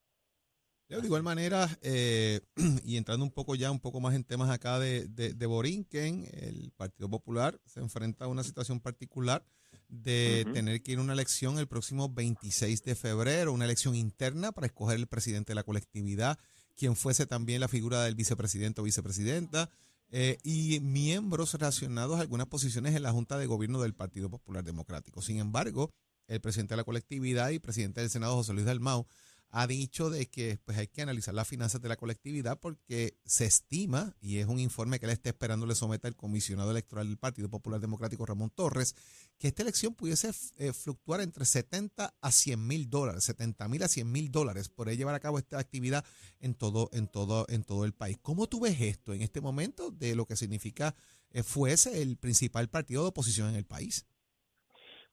De 0.88 1.04
igual 1.04 1.24
manera, 1.24 1.66
eh, 1.82 2.40
y 2.84 2.96
entrando 2.96 3.24
un 3.24 3.32
poco 3.32 3.54
ya, 3.56 3.70
un 3.70 3.80
poco 3.80 4.00
más 4.00 4.14
en 4.14 4.24
temas 4.24 4.50
acá 4.50 4.78
de, 4.78 5.06
de, 5.08 5.32
de 5.34 5.46
Borinquen, 5.46 6.24
el 6.32 6.72
Partido 6.76 7.08
Popular 7.08 7.60
se 7.64 7.80
enfrenta 7.80 8.24
a 8.24 8.28
una 8.28 8.44
situación 8.44 8.80
particular 8.80 9.44
de 9.88 10.46
tener 10.52 10.82
que 10.82 10.92
ir 10.92 10.98
a 10.98 11.02
una 11.02 11.12
elección 11.12 11.58
el 11.58 11.68
próximo 11.68 12.08
26 12.08 12.82
de 12.82 12.94
febrero, 12.94 13.52
una 13.52 13.64
elección 13.64 13.94
interna 13.94 14.52
para 14.52 14.66
escoger 14.66 14.96
el 14.96 15.06
presidente 15.06 15.52
de 15.52 15.54
la 15.56 15.62
colectividad, 15.62 16.38
quien 16.76 16.96
fuese 16.96 17.26
también 17.26 17.60
la 17.60 17.68
figura 17.68 18.02
del 18.02 18.14
vicepresidente 18.14 18.80
o 18.80 18.84
vicepresidenta, 18.84 19.70
eh, 20.10 20.38
y 20.44 20.78
miembros 20.80 21.52
relacionados 21.54 22.18
a 22.18 22.20
algunas 22.20 22.46
posiciones 22.46 22.94
en 22.94 23.02
la 23.02 23.12
Junta 23.12 23.38
de 23.38 23.46
Gobierno 23.46 23.80
del 23.80 23.94
Partido 23.94 24.30
Popular 24.30 24.62
Democrático. 24.62 25.20
Sin 25.20 25.38
embargo, 25.38 25.90
el 26.28 26.40
presidente 26.40 26.74
de 26.74 26.78
la 26.78 26.84
colectividad 26.84 27.50
y 27.50 27.58
presidente 27.58 28.00
del 28.00 28.10
Senado, 28.10 28.34
José 28.36 28.52
Luis 28.52 28.66
Dalmau, 28.66 29.06
ha 29.50 29.66
dicho 29.66 30.10
de 30.10 30.26
que 30.26 30.58
pues, 30.64 30.76
hay 30.78 30.88
que 30.88 31.02
analizar 31.02 31.34
las 31.34 31.48
finanzas 31.48 31.80
de 31.80 31.88
la 31.88 31.96
colectividad 31.96 32.58
porque 32.58 33.18
se 33.24 33.46
estima, 33.46 34.14
y 34.20 34.38
es 34.38 34.46
un 34.46 34.58
informe 34.58 34.98
que 34.98 35.06
él 35.06 35.12
está 35.12 35.30
esperando 35.30 35.66
le 35.66 35.74
someta 35.74 36.08
el 36.08 36.16
comisionado 36.16 36.70
electoral 36.70 37.06
del 37.06 37.18
Partido 37.18 37.48
Popular 37.48 37.80
Democrático, 37.80 38.26
Ramón 38.26 38.50
Torres, 38.50 38.94
que 39.38 39.48
esta 39.48 39.62
elección 39.62 39.94
pudiese 39.94 40.30
eh, 40.56 40.72
fluctuar 40.72 41.20
entre 41.20 41.44
70 41.44 42.14
a 42.20 42.32
100 42.32 42.66
mil 42.66 42.90
dólares, 42.90 43.24
70 43.24 43.68
mil 43.68 43.82
a 43.82 43.88
100 43.88 44.10
mil 44.10 44.30
dólares, 44.30 44.68
por 44.68 44.90
llevar 44.90 45.14
a 45.14 45.20
cabo 45.20 45.38
esta 45.38 45.58
actividad 45.58 46.04
en 46.40 46.54
todo, 46.54 46.90
en 46.92 47.08
todo, 47.08 47.46
en 47.48 47.64
todo 47.64 47.84
el 47.84 47.92
país. 47.92 48.18
¿Cómo 48.20 48.48
tú 48.48 48.60
ves 48.60 48.80
esto 48.80 49.14
en 49.14 49.22
este 49.22 49.40
momento 49.40 49.90
de 49.90 50.14
lo 50.14 50.26
que 50.26 50.36
significa 50.36 50.94
eh, 51.30 51.42
fuese 51.42 52.02
el 52.02 52.16
principal 52.16 52.68
partido 52.68 53.02
de 53.02 53.08
oposición 53.08 53.48
en 53.48 53.56
el 53.56 53.64
país? 53.64 54.06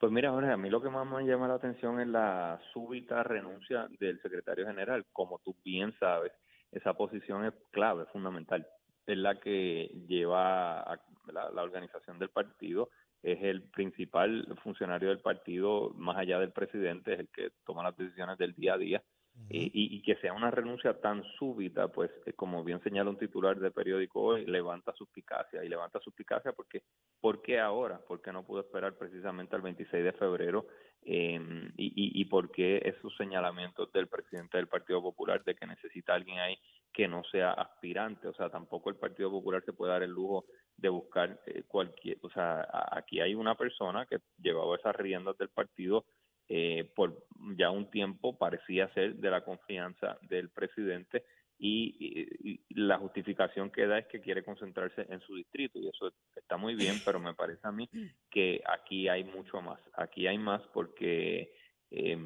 Pues 0.03 0.11
mira, 0.11 0.31
Jorge, 0.31 0.51
a 0.51 0.57
mí 0.57 0.69
lo 0.69 0.81
que 0.81 0.89
más 0.89 1.07
me 1.07 1.25
llama 1.25 1.47
la 1.47 1.53
atención 1.53 1.97
es 2.01 2.07
la 2.09 2.59
súbita 2.73 3.23
renuncia 3.23 3.87
del 4.01 4.21
secretario 4.21 4.67
general. 4.67 5.05
Como 5.13 5.39
tú 5.39 5.55
bien 5.63 5.97
sabes, 5.97 6.33
esa 6.73 6.93
posición 6.93 7.45
es 7.45 7.53
clave, 7.71 8.03
fundamental. 8.11 8.67
Es 9.07 9.17
la 9.17 9.39
que 9.39 9.89
lleva 10.05 10.99
la 11.31 11.63
organización 11.63 12.19
del 12.19 12.31
partido, 12.31 12.89
es 13.21 13.41
el 13.43 13.69
principal 13.69 14.45
funcionario 14.61 15.07
del 15.07 15.21
partido, 15.21 15.91
más 15.95 16.17
allá 16.17 16.37
del 16.37 16.51
presidente, 16.51 17.13
es 17.13 17.21
el 17.21 17.29
que 17.29 17.51
toma 17.65 17.83
las 17.83 17.95
decisiones 17.95 18.37
del 18.37 18.53
día 18.55 18.73
a 18.73 18.77
día. 18.77 19.03
Y, 19.49 19.95
y 19.95 20.01
que 20.01 20.15
sea 20.15 20.33
una 20.33 20.51
renuncia 20.51 20.99
tan 20.99 21.23
súbita, 21.37 21.87
pues 21.87 22.09
eh, 22.25 22.33
como 22.33 22.63
bien 22.63 22.81
señala 22.81 23.09
un 23.09 23.17
titular 23.17 23.59
de 23.59 23.71
periódico 23.71 24.21
hoy, 24.21 24.45
levanta 24.45 24.93
suspicacia 24.93 25.63
y 25.63 25.69
levanta 25.69 25.99
suspicacia 25.99 26.53
porque 26.53 26.83
¿por 27.19 27.41
qué 27.41 27.59
ahora? 27.59 27.99
¿Por 27.99 28.21
qué 28.21 28.31
no 28.31 28.45
pudo 28.45 28.61
esperar 28.61 28.95
precisamente 28.97 29.55
al 29.55 29.61
26 29.61 30.03
de 30.03 30.11
febrero? 30.13 30.67
Eh, 31.05 31.39
y, 31.75 32.21
y, 32.21 32.25
por 32.25 32.49
qué 32.51 32.81
esos 32.85 33.13
señalamientos 33.17 33.91
del 33.91 34.07
presidente 34.07 34.57
del 34.57 34.67
Partido 34.67 35.01
Popular 35.01 35.43
de 35.43 35.53
que 35.53 35.67
necesita 35.67 36.13
alguien 36.13 36.39
ahí 36.39 36.57
que 36.93 37.07
no 37.07 37.23
sea 37.25 37.51
aspirante? 37.51 38.27
O 38.27 38.33
sea, 38.33 38.49
tampoco 38.49 38.89
el 38.89 38.95
Partido 38.95 39.29
Popular 39.29 39.63
se 39.65 39.73
puede 39.73 39.91
dar 39.91 40.03
el 40.03 40.11
lujo 40.11 40.45
de 40.77 40.89
buscar 40.89 41.39
eh, 41.45 41.63
cualquier, 41.67 42.17
o 42.21 42.29
sea, 42.29 42.67
aquí 42.91 43.19
hay 43.19 43.35
una 43.35 43.55
persona 43.55 44.05
que 44.05 44.19
llevaba 44.37 44.75
esas 44.75 44.95
riendas 44.95 45.37
del 45.37 45.49
partido 45.49 46.05
eh, 46.49 46.89
por 46.95 47.25
ya 47.57 47.71
un 47.71 47.89
tiempo 47.89 48.37
parecía 48.37 48.91
ser 48.93 49.15
de 49.15 49.29
la 49.29 49.43
confianza 49.43 50.17
del 50.21 50.49
presidente 50.49 51.23
y, 51.57 52.59
la 52.69 52.97
justificación 52.97 53.69
que 53.69 53.87
da 53.87 53.99
es 53.99 54.07
que 54.07 54.19
quiere 54.19 54.43
concentrarse 54.43 55.05
en 55.09 55.21
su 55.21 55.35
distrito 55.35 55.79
y 55.79 55.87
eso 55.87 56.11
está 56.35 56.57
muy 56.57 56.75
bien, 56.75 56.95
pero 57.05 57.19
me 57.19 57.33
parece 57.33 57.61
a 57.63 57.71
mí 57.71 57.89
que 58.29 58.61
aquí 58.65 59.07
hay 59.07 59.23
mucho 59.23 59.61
más. 59.61 59.79
Aquí 59.93 60.27
hay 60.27 60.37
más 60.37 60.61
porque 60.73 61.53
eh, 61.91 62.17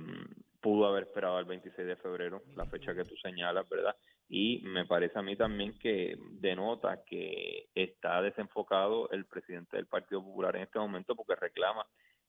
pudo 0.61 0.87
haber 0.87 1.03
esperado 1.03 1.37
el 1.39 1.45
26 1.45 1.87
de 1.87 1.95
febrero, 1.97 2.41
la 2.55 2.65
fecha 2.65 2.95
que 2.95 3.03
tú 3.03 3.15
señalas, 3.17 3.69
¿verdad? 3.69 3.95
Y 4.27 4.61
me 4.63 4.85
parece 4.85 5.19
a 5.19 5.21
mí 5.21 5.35
también 5.35 5.77
que 5.77 6.17
denota 6.31 7.03
que 7.05 7.69
está 7.75 8.21
desenfocado 8.21 9.09
el 9.11 9.25
presidente 9.25 9.77
del 9.77 9.87
Partido 9.87 10.23
Popular 10.23 10.55
en 10.55 10.63
este 10.63 10.79
momento 10.79 11.15
porque 11.15 11.35
reclama 11.35 11.85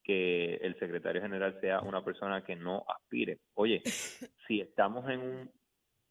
que 0.09 0.55
el 0.63 0.79
secretario 0.79 1.21
general 1.21 1.61
sea 1.61 1.83
una 1.83 2.03
persona 2.03 2.43
que 2.43 2.57
no 2.57 2.83
aspire. 2.89 3.41
Oye, 3.53 3.83
si 4.49 4.59
estamos 4.59 5.07
en 5.11 5.21
un 5.21 5.51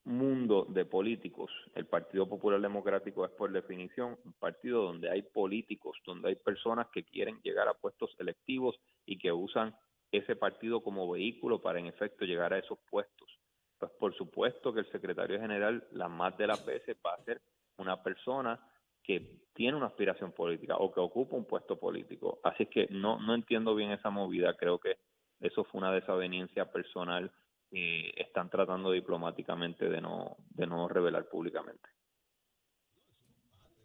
mundo 0.03 0.67
de 0.69 0.85
políticos, 0.85 1.49
el 1.73 1.87
Partido 1.87 2.29
Popular 2.29 2.61
Democrático 2.61 3.25
es 3.25 3.31
por 3.31 3.51
definición 3.51 4.15
un 4.23 4.33
partido 4.33 4.83
donde 4.83 5.09
hay 5.09 5.23
políticos, 5.23 5.97
donde 6.05 6.29
hay 6.29 6.35
personas 6.35 6.87
que 6.93 7.05
quieren 7.05 7.39
llegar 7.41 7.67
a 7.67 7.73
puestos 7.73 8.15
electivos 8.19 8.79
y 9.03 9.17
que 9.17 9.31
usan 9.31 9.75
ese 10.11 10.35
partido 10.35 10.83
como 10.83 11.09
vehículo 11.09 11.59
para 11.59 11.79
en 11.79 11.87
efecto 11.87 12.23
llegar 12.23 12.53
a 12.53 12.59
esos 12.59 12.77
puestos. 12.91 13.39
Pues 13.79 13.91
por 13.99 14.15
supuesto 14.15 14.71
que 14.71 14.81
el 14.81 14.91
secretario 14.91 15.39
general, 15.39 15.87
la 15.91 16.07
más 16.07 16.37
de 16.37 16.45
las 16.45 16.63
veces, 16.63 16.95
va 17.03 17.15
a 17.15 17.23
ser 17.23 17.41
una 17.77 18.03
persona 18.03 18.59
que 19.07 19.47
tiene 19.53 19.77
una 19.77 19.87
aspiración 19.87 20.33
política 20.33 20.75
o 20.77 20.93
que 20.93 20.99
ocupa 20.99 21.35
un 21.37 21.45
puesto 21.45 21.79
político. 21.79 22.39
Así 22.43 22.67
que 22.67 22.87
no, 22.91 23.19
no 23.19 23.33
entiendo 23.33 23.73
bien 23.73 23.91
esa 23.91 24.09
movida. 24.09 24.55
Creo 24.55 24.77
que 24.77 24.97
eso 25.39 25.63
fue 25.63 25.79
una 25.79 25.91
desaveniencia 25.91 26.71
personal 26.71 27.31
que 27.71 28.11
están 28.17 28.49
tratando 28.49 28.91
diplomáticamente 28.91 29.89
de 29.89 30.01
no, 30.01 30.35
de 30.49 30.67
no 30.67 30.87
revelar 30.87 31.27
públicamente. 31.29 31.89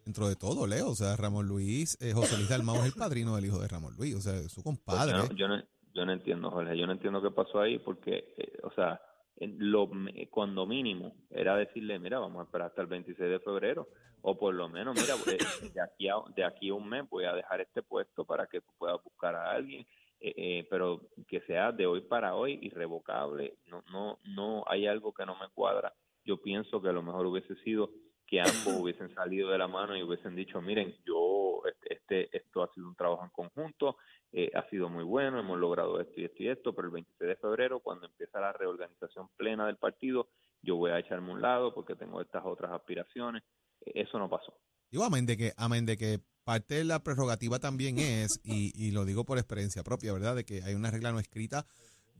Dentro 0.05 0.27
de 0.27 0.35
todo, 0.35 0.67
Leo, 0.67 0.89
o 0.89 0.95
sea, 0.95 1.15
Ramón 1.15 1.47
Luis, 1.47 1.97
eh, 2.01 2.11
José 2.11 2.35
Luis 2.35 2.49
Dalmau 2.49 2.75
es 2.81 2.85
el 2.87 2.93
padrino 2.93 3.35
del 3.35 3.45
hijo 3.45 3.59
de 3.59 3.69
Ramón 3.69 3.95
Luis, 3.97 4.15
o 4.15 4.21
sea, 4.21 4.33
su 4.49 4.61
Pues 4.61 4.63
compadre. 4.63 5.13
yo, 5.13 5.17
no, 5.17 5.33
yo, 5.33 5.47
no, 5.47 5.63
yo 5.93 6.05
no 6.05 6.11
entiendo, 6.11 6.51
Jorge, 6.51 6.77
yo 6.77 6.85
no 6.85 6.91
entiendo 6.91 7.21
qué 7.21 7.31
pasó 7.31 7.61
ahí 7.61 7.79
porque, 7.79 8.33
eh, 8.37 8.59
o 8.63 8.71
sea, 8.73 9.01
lo 9.39 9.89
cuando 10.29 10.65
mínimo 10.65 11.15
era 11.29 11.57
decirle, 11.57 11.99
mira, 11.99 12.19
vamos 12.19 12.41
a 12.41 12.43
esperar 12.45 12.67
hasta 12.67 12.81
el 12.81 12.87
26 12.87 13.29
de 13.29 13.39
febrero 13.39 13.87
o 14.25 14.37
por 14.37 14.53
lo 14.53 14.69
menos, 14.69 14.95
mira, 14.95 15.15
eh, 15.33 15.69
de 15.73 15.81
aquí 15.81 16.07
a, 16.07 16.15
de 16.33 16.45
aquí 16.45 16.69
a 16.69 16.73
un 16.73 16.87
mes 16.87 17.07
voy 17.09 17.25
a 17.25 17.33
dejar 17.33 17.59
este 17.59 17.83
puesto 17.83 18.23
para 18.23 18.47
que 18.47 18.61
tú 18.61 18.71
puedas 18.77 19.03
buscar 19.03 19.35
a 19.35 19.51
alguien, 19.51 19.85
eh, 20.21 20.33
eh, 20.37 20.67
pero 20.69 21.01
que 21.27 21.41
sea 21.41 21.73
de 21.73 21.85
hoy 21.85 22.01
para 22.01 22.33
hoy 22.33 22.57
irrevocable. 22.61 23.57
No, 23.67 23.83
no, 23.91 24.19
no 24.23 24.63
hay 24.67 24.87
algo 24.87 25.13
que 25.13 25.25
no 25.25 25.35
me 25.35 25.49
cuadra. 25.53 25.93
Yo 26.23 26.41
pienso 26.41 26.81
que 26.81 26.87
a 26.87 26.93
lo 26.93 27.03
mejor 27.03 27.25
hubiese 27.25 27.55
sido 27.63 27.89
que 28.25 28.39
ambos 28.39 28.79
hubiesen 28.79 29.13
salido 29.13 29.49
de 29.49 29.57
la 29.57 29.67
mano 29.67 29.95
y 29.97 30.03
hubiesen 30.03 30.35
dicho, 30.35 30.61
miren, 30.61 30.95
yo, 31.05 31.42
este, 31.67 31.93
este 31.93 32.37
esto 32.37 32.63
ha 32.63 32.73
sido 32.73 32.87
un 32.87 32.95
trabajo 32.95 33.23
en 33.23 33.29
conjunto, 33.29 33.97
eh, 34.31 34.51
ha 34.53 34.67
sido 34.69 34.89
muy 34.89 35.03
bueno, 35.03 35.39
hemos 35.39 35.59
logrado 35.59 35.99
esto 35.99 36.19
y 36.19 36.25
esto 36.25 36.43
y 36.43 36.49
esto, 36.49 36.73
pero 36.73 36.87
el 36.87 36.93
26 36.93 37.27
de 37.29 37.35
febrero, 37.35 37.79
cuando 37.79 38.05
empieza 38.05 38.39
la 38.39 38.53
reorganización 38.53 39.29
plena 39.37 39.65
del 39.67 39.77
partido, 39.77 40.29
yo 40.61 40.75
voy 40.75 40.91
a 40.91 40.99
echarme 40.99 41.31
un 41.31 41.41
lado 41.41 41.73
porque 41.73 41.95
tengo 41.95 42.21
estas 42.21 42.43
otras 42.45 42.71
aspiraciones. 42.71 43.43
Eh, 43.81 43.91
Eso 43.95 44.17
no 44.19 44.29
pasó. 44.29 44.57
Digo, 44.89 45.03
amén 45.03 45.25
de 45.25 45.37
que, 45.37 45.53
amén 45.57 45.85
de 45.85 45.97
que 45.97 46.19
parte 46.43 46.75
de 46.75 46.83
la 46.83 47.03
prerrogativa 47.03 47.59
también 47.59 47.97
es, 47.99 48.39
y, 48.43 48.71
y 48.75 48.91
lo 48.91 49.05
digo 49.05 49.25
por 49.25 49.37
experiencia 49.37 49.83
propia, 49.83 50.13
¿verdad? 50.13 50.35
De 50.35 50.45
que 50.45 50.61
hay 50.63 50.75
una 50.75 50.91
regla 50.91 51.11
no 51.11 51.19
escrita 51.19 51.65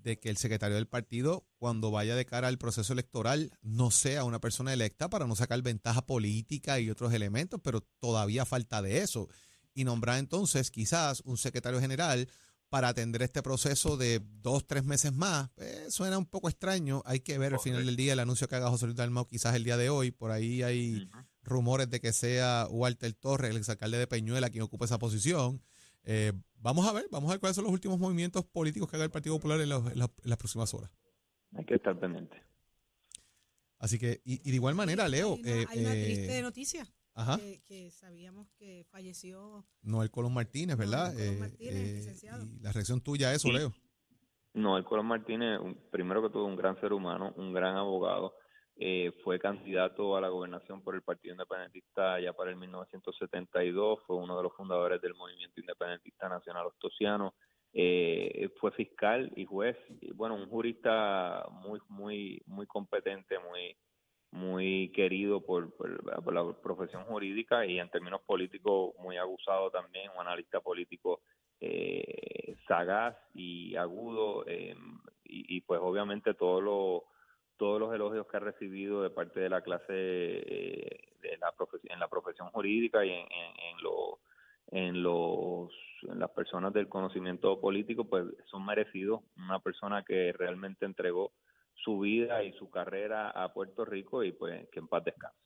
de 0.04 0.20
que 0.20 0.30
el 0.30 0.38
secretario 0.38 0.76
del 0.76 0.88
partido, 0.88 1.48
cuando 1.58 1.90
vaya 1.90 2.16
de 2.16 2.26
cara 2.26 2.50
al 2.50 2.58
proceso 2.58 2.94
electoral, 2.94 3.52
no 3.62 3.90
sea 3.90 4.26
una 4.26 4.40
persona 4.40 4.74
electa 4.74 5.10
para 5.10 5.26
no 5.26 5.36
sacar 5.36 5.62
ventaja 5.62 6.06
política 6.06 6.80
y 6.80 6.90
otros 6.90 7.14
elementos, 7.14 7.60
pero 7.64 7.82
todavía 8.00 8.46
falta 8.46 8.82
de 8.82 9.00
eso. 9.00 9.30
Y 9.74 9.86
nombrar 9.86 10.20
entonces 10.20 10.70
quizás 10.70 11.22
un 11.22 11.38
secretario 11.38 11.80
general 11.80 12.28
para 12.70 12.90
atender 12.90 13.22
este 13.22 13.44
proceso 13.44 13.98
de 13.98 14.22
dos, 14.42 14.66
tres 14.66 14.84
meses 14.84 15.14
más, 15.14 15.50
pues, 15.56 15.94
suena 15.94 16.18
un 16.18 16.26
poco 16.26 16.50
extraño. 16.50 17.02
Hay 17.06 17.20
que 17.20 17.38
ver 17.38 17.54
al 17.54 17.60
final 17.60 17.86
del 17.86 17.96
día 17.96 18.14
el 18.14 18.20
anuncio 18.20 18.48
que 18.48 18.56
haga 18.56 18.70
José 18.70 18.86
Luis 18.86 18.98
Dalmau 18.98 19.28
quizás 19.28 19.56
el 19.56 19.64
día 19.64 19.78
de 19.78 19.90
hoy. 19.90 20.12
Por 20.12 20.32
ahí 20.32 20.64
hay 20.64 21.08
rumores 21.44 21.90
de 21.90 22.02
que 22.02 22.12
sea 22.12 22.68
Walter 22.70 23.14
Torres, 23.14 23.52
el 23.52 23.58
exalcalde 23.58 24.00
de 24.00 24.08
Peñuela, 24.08 24.50
quien 24.50 24.64
ocupe 24.64 24.86
esa 24.86 24.98
posición. 24.98 25.62
Eh, 26.04 26.34
vamos 26.64 26.88
a 26.88 26.94
ver, 26.94 27.08
vamos 27.12 27.30
a 27.30 27.34
ver 27.34 27.40
cuáles 27.40 27.56
son 27.56 27.66
los 27.66 27.74
últimos 27.74 28.00
movimientos 28.00 28.44
políticos 28.46 28.90
que 28.90 28.96
haga 28.96 29.06
el 29.06 29.12
Partido 29.12 29.36
Popular 29.36 29.60
en, 29.62 29.70
los- 29.70 29.92
en 29.92 30.00
las- 30.00 30.10
en 30.24 30.30
las 30.30 30.38
próximas 30.38 30.74
horas. 30.74 30.90
Hay 31.56 31.66
que 31.66 31.76
estar 31.76 32.00
pendiente. 32.00 32.36
Así 33.80 34.00
que, 34.00 34.22
y, 34.24 34.36
y 34.48 34.52
de 34.52 34.56
igual 34.56 34.76
manera, 34.76 35.08
Leo, 35.10 35.34
Hay 35.36 35.42
una, 35.42 35.52
eh, 35.52 35.66
hay 35.70 35.80
una 35.82 35.96
eh, 35.96 36.04
triste 36.06 36.42
noticia. 36.42 36.88
ajá, 37.14 37.38
Que, 37.38 37.62
que 37.66 37.92
sabíamos 37.92 38.48
que 38.58 38.86
falleció. 38.90 39.66
Noel 39.82 40.10
Colón 40.10 40.34
Martínez, 40.34 40.78
¿verdad? 40.78 41.14
Noel 41.14 41.18
Colón 41.18 41.36
Eh, 41.36 41.40
Martínez, 41.40 41.76
eh, 41.76 41.94
licenciado. 41.96 42.46
y 42.46 42.60
la 42.62 42.72
reacción 42.72 43.02
tuya 43.02 43.28
a 43.30 43.34
eso, 43.34 43.50
Sí. 43.50 43.54
Leo. 43.54 43.74
No, 44.54 44.78
el 44.78 44.86
Colón 44.86 45.08
Martínez, 45.08 45.60
un- 45.60 45.76
primero 45.92 46.22
que 46.22 46.30
todo, 46.30 46.46
un 46.46 46.56
gran 46.56 46.80
ser 46.80 46.94
humano, 46.94 47.34
un 47.38 47.54
gran 47.54 47.76
abogado. 47.76 48.34
Eh, 48.76 49.12
fue 49.24 49.40
candidato 49.40 50.18
a 50.18 50.22
la 50.22 50.30
gobernación 50.30 50.82
por 50.82 50.96
el 50.96 51.04
Partido 51.04 51.34
Independentista 51.34 52.20
ya 52.20 52.34
para 52.34 52.50
el 52.50 52.58
1972. 52.58 54.00
Fue 54.08 54.16
uno 54.16 54.36
de 54.38 54.44
los 54.44 54.54
fundadores 54.54 55.02
del 55.02 55.14
Movimiento 55.14 55.60
Independentista 55.60 56.28
Nacional 56.30 56.68
Ostosiano. 56.68 57.34
eh, 57.76 58.50
fue 58.60 58.72
fiscal 58.72 59.32
y 59.36 59.46
juez. 59.46 59.78
Y, 60.02 60.12
bueno, 60.14 60.36
un 60.36 60.48
jurista 60.50 61.46
muy, 61.52 61.80
muy, 61.90 62.42
muy 62.46 62.68
competente, 62.68 63.40
muy, 63.40 63.76
muy 64.32 64.92
querido 64.92 65.42
por, 65.42 65.72
la 66.34 66.54
profesión 66.62 67.04
jurídica 67.06 67.66
y 67.66 67.80
en 67.80 67.90
términos 67.90 68.22
políticos 68.22 68.94
muy 69.00 69.18
abusado 69.18 69.70
también, 69.70 70.12
un 70.16 70.22
analista 70.22 70.60
político 70.60 71.22
eh, 71.60 72.56
sagaz 72.68 73.16
y 73.34 73.76
agudo 73.76 74.44
eh, 74.48 74.76
y, 75.24 75.58
y, 75.58 75.62
pues 75.62 75.80
obviamente 75.82 76.34
todo 76.34 76.62
lo 76.62 77.06
todos 77.64 77.80
los 77.80 77.96
elogios 77.96 78.28
que 78.28 78.36
ha 78.36 78.42
recibido 78.42 79.04
de 79.04 79.10
parte 79.10 79.40
de 79.40 79.48
la 79.48 79.62
clase 79.62 79.86
eh, 79.90 81.00
de 81.22 81.38
la 81.38 81.54
en 81.86 81.98
la 81.98 82.10
profesión 82.10 82.50
jurídica 82.50 83.06
y 83.06 83.10
en, 83.12 83.26
en, 83.32 83.54
en, 84.72 84.86
en 84.86 85.02
los 85.02 85.72
en 86.10 86.20
las 86.20 86.30
personas 86.32 86.74
del 86.74 86.90
conocimiento 86.90 87.62
político 87.62 88.04
pues 88.04 88.26
son 88.48 88.66
merecidos. 88.66 89.22
Una 89.38 89.60
persona 89.60 90.04
que 90.04 90.34
realmente 90.34 90.86
entregó 90.86 91.32
su 91.74 92.02
vida 92.02 92.44
y 92.44 92.52
su 92.52 92.70
carrera 92.70 93.30
a 93.30 93.54
Puerto 93.54 93.86
Rico 93.86 94.26
y 94.26 94.34
pues 94.34 94.68
que 94.68 94.80
en 94.80 94.90
paz 94.90 95.06
descanse 95.06 95.43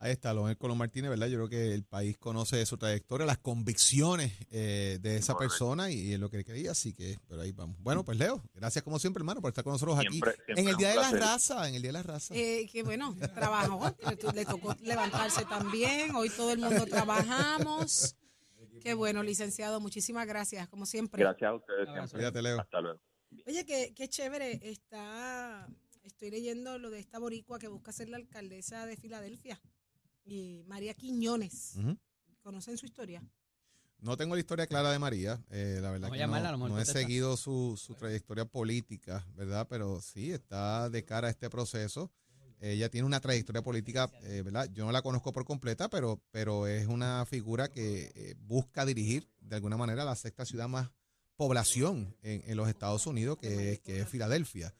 Ahí 0.00 0.12
está, 0.12 0.32
Loel 0.32 0.56
Colón 0.56 0.78
Martínez, 0.78 1.10
¿verdad? 1.10 1.26
Yo 1.26 1.38
creo 1.38 1.48
que 1.48 1.74
el 1.74 1.82
país 1.82 2.16
conoce 2.18 2.64
su 2.66 2.78
trayectoria, 2.78 3.26
las 3.26 3.38
convicciones 3.38 4.32
eh, 4.52 4.98
de 5.00 5.16
esa 5.16 5.36
persona 5.36 5.90
y, 5.90 6.12
es 6.12 6.20
lo 6.20 6.30
que 6.30 6.44
quería, 6.44 6.70
así 6.70 6.92
que, 6.92 7.18
pero 7.26 7.42
ahí 7.42 7.50
vamos. 7.50 7.76
Bueno, 7.80 8.04
pues 8.04 8.16
Leo, 8.16 8.40
gracias 8.54 8.84
como 8.84 9.00
siempre, 9.00 9.22
hermano, 9.22 9.40
por 9.40 9.48
estar 9.48 9.64
con 9.64 9.72
nosotros 9.72 9.98
aquí. 9.98 10.20
en 10.48 10.68
el 10.68 10.76
Día 10.76 10.90
de 10.90 10.96
la 10.96 11.10
Raza, 11.10 11.68
en 11.68 11.74
el 11.74 11.82
Día 11.82 11.88
de 11.88 11.94
la 11.94 12.02
Raza. 12.04 12.32
Eh, 12.36 12.68
que 12.70 12.84
bueno, 12.84 13.16
trabajó, 13.34 13.92
le 14.34 14.44
tocó 14.44 14.76
levantarse 14.82 15.44
también, 15.46 16.14
hoy 16.14 16.30
todo 16.30 16.52
el 16.52 16.58
mundo 16.58 16.86
trabajamos. 16.86 18.14
Qué 18.80 18.94
bueno, 18.94 19.24
licenciado, 19.24 19.80
muchísimas 19.80 20.28
gracias, 20.28 20.68
como 20.68 20.86
siempre. 20.86 21.24
Gracias 21.24 21.50
a 21.50 21.54
ustedes 21.54 21.88
siempre. 22.08 22.42
Leo. 22.42 22.60
Hasta 22.60 22.80
luego. 22.80 23.00
Oye, 23.48 23.66
qué, 23.66 23.92
qué 23.96 24.08
chévere, 24.08 24.60
está, 24.62 25.68
estoy 26.04 26.30
leyendo 26.30 26.78
lo 26.78 26.90
de 26.90 27.00
esta 27.00 27.18
boricua 27.18 27.58
que 27.58 27.66
busca 27.66 27.90
ser 27.90 28.08
la 28.08 28.16
alcaldesa 28.16 28.86
de 28.86 28.96
Filadelfia. 28.96 29.60
María 30.66 30.94
Quiñones. 30.94 31.74
¿Conocen 32.42 32.76
su 32.76 32.86
historia? 32.86 33.22
No 34.00 34.16
tengo 34.16 34.34
la 34.36 34.40
historia 34.40 34.66
clara 34.66 34.92
de 34.92 34.98
María, 34.98 35.42
eh, 35.50 35.80
la 35.82 35.90
verdad 35.90 36.10
que 36.10 36.26
no, 36.56 36.78
he 36.78 36.84
seguido 36.84 37.36
su, 37.36 37.76
trayectoria 37.98 38.44
política, 38.44 39.26
¿verdad? 39.34 39.66
Pero 39.68 40.00
sí, 40.00 40.30
está 40.30 40.88
de 40.88 41.04
cara 41.04 41.26
a 41.26 41.30
este 41.30 41.50
proceso. 41.50 42.12
Ella 42.60 42.88
tiene 42.88 43.06
una 43.06 43.20
trayectoria 43.20 43.62
política, 43.62 44.10
eh, 44.22 44.42
¿verdad? 44.44 44.68
Yo 44.72 44.84
no 44.84 44.92
la 44.92 45.02
conozco 45.02 45.32
por 45.32 45.44
completa, 45.44 45.88
pero, 45.88 46.20
pero 46.30 46.66
es 46.66 46.86
una 46.86 47.24
figura 47.26 47.68
que 47.68 48.12
eh, 48.14 48.34
busca 48.38 48.84
dirigir 48.84 49.28
de 49.40 49.56
alguna 49.56 49.76
manera 49.76 50.04
la 50.04 50.16
sexta 50.16 50.44
ciudad 50.44 50.68
más 50.68 50.90
población 51.36 52.16
en, 52.22 52.56
los 52.56 52.68
Estados 52.68 53.06
Unidos, 53.06 53.38
que, 53.38 53.72
es, 53.72 53.80
que 53.80 54.00
es 54.00 54.08
Filadelfia. 54.08 54.74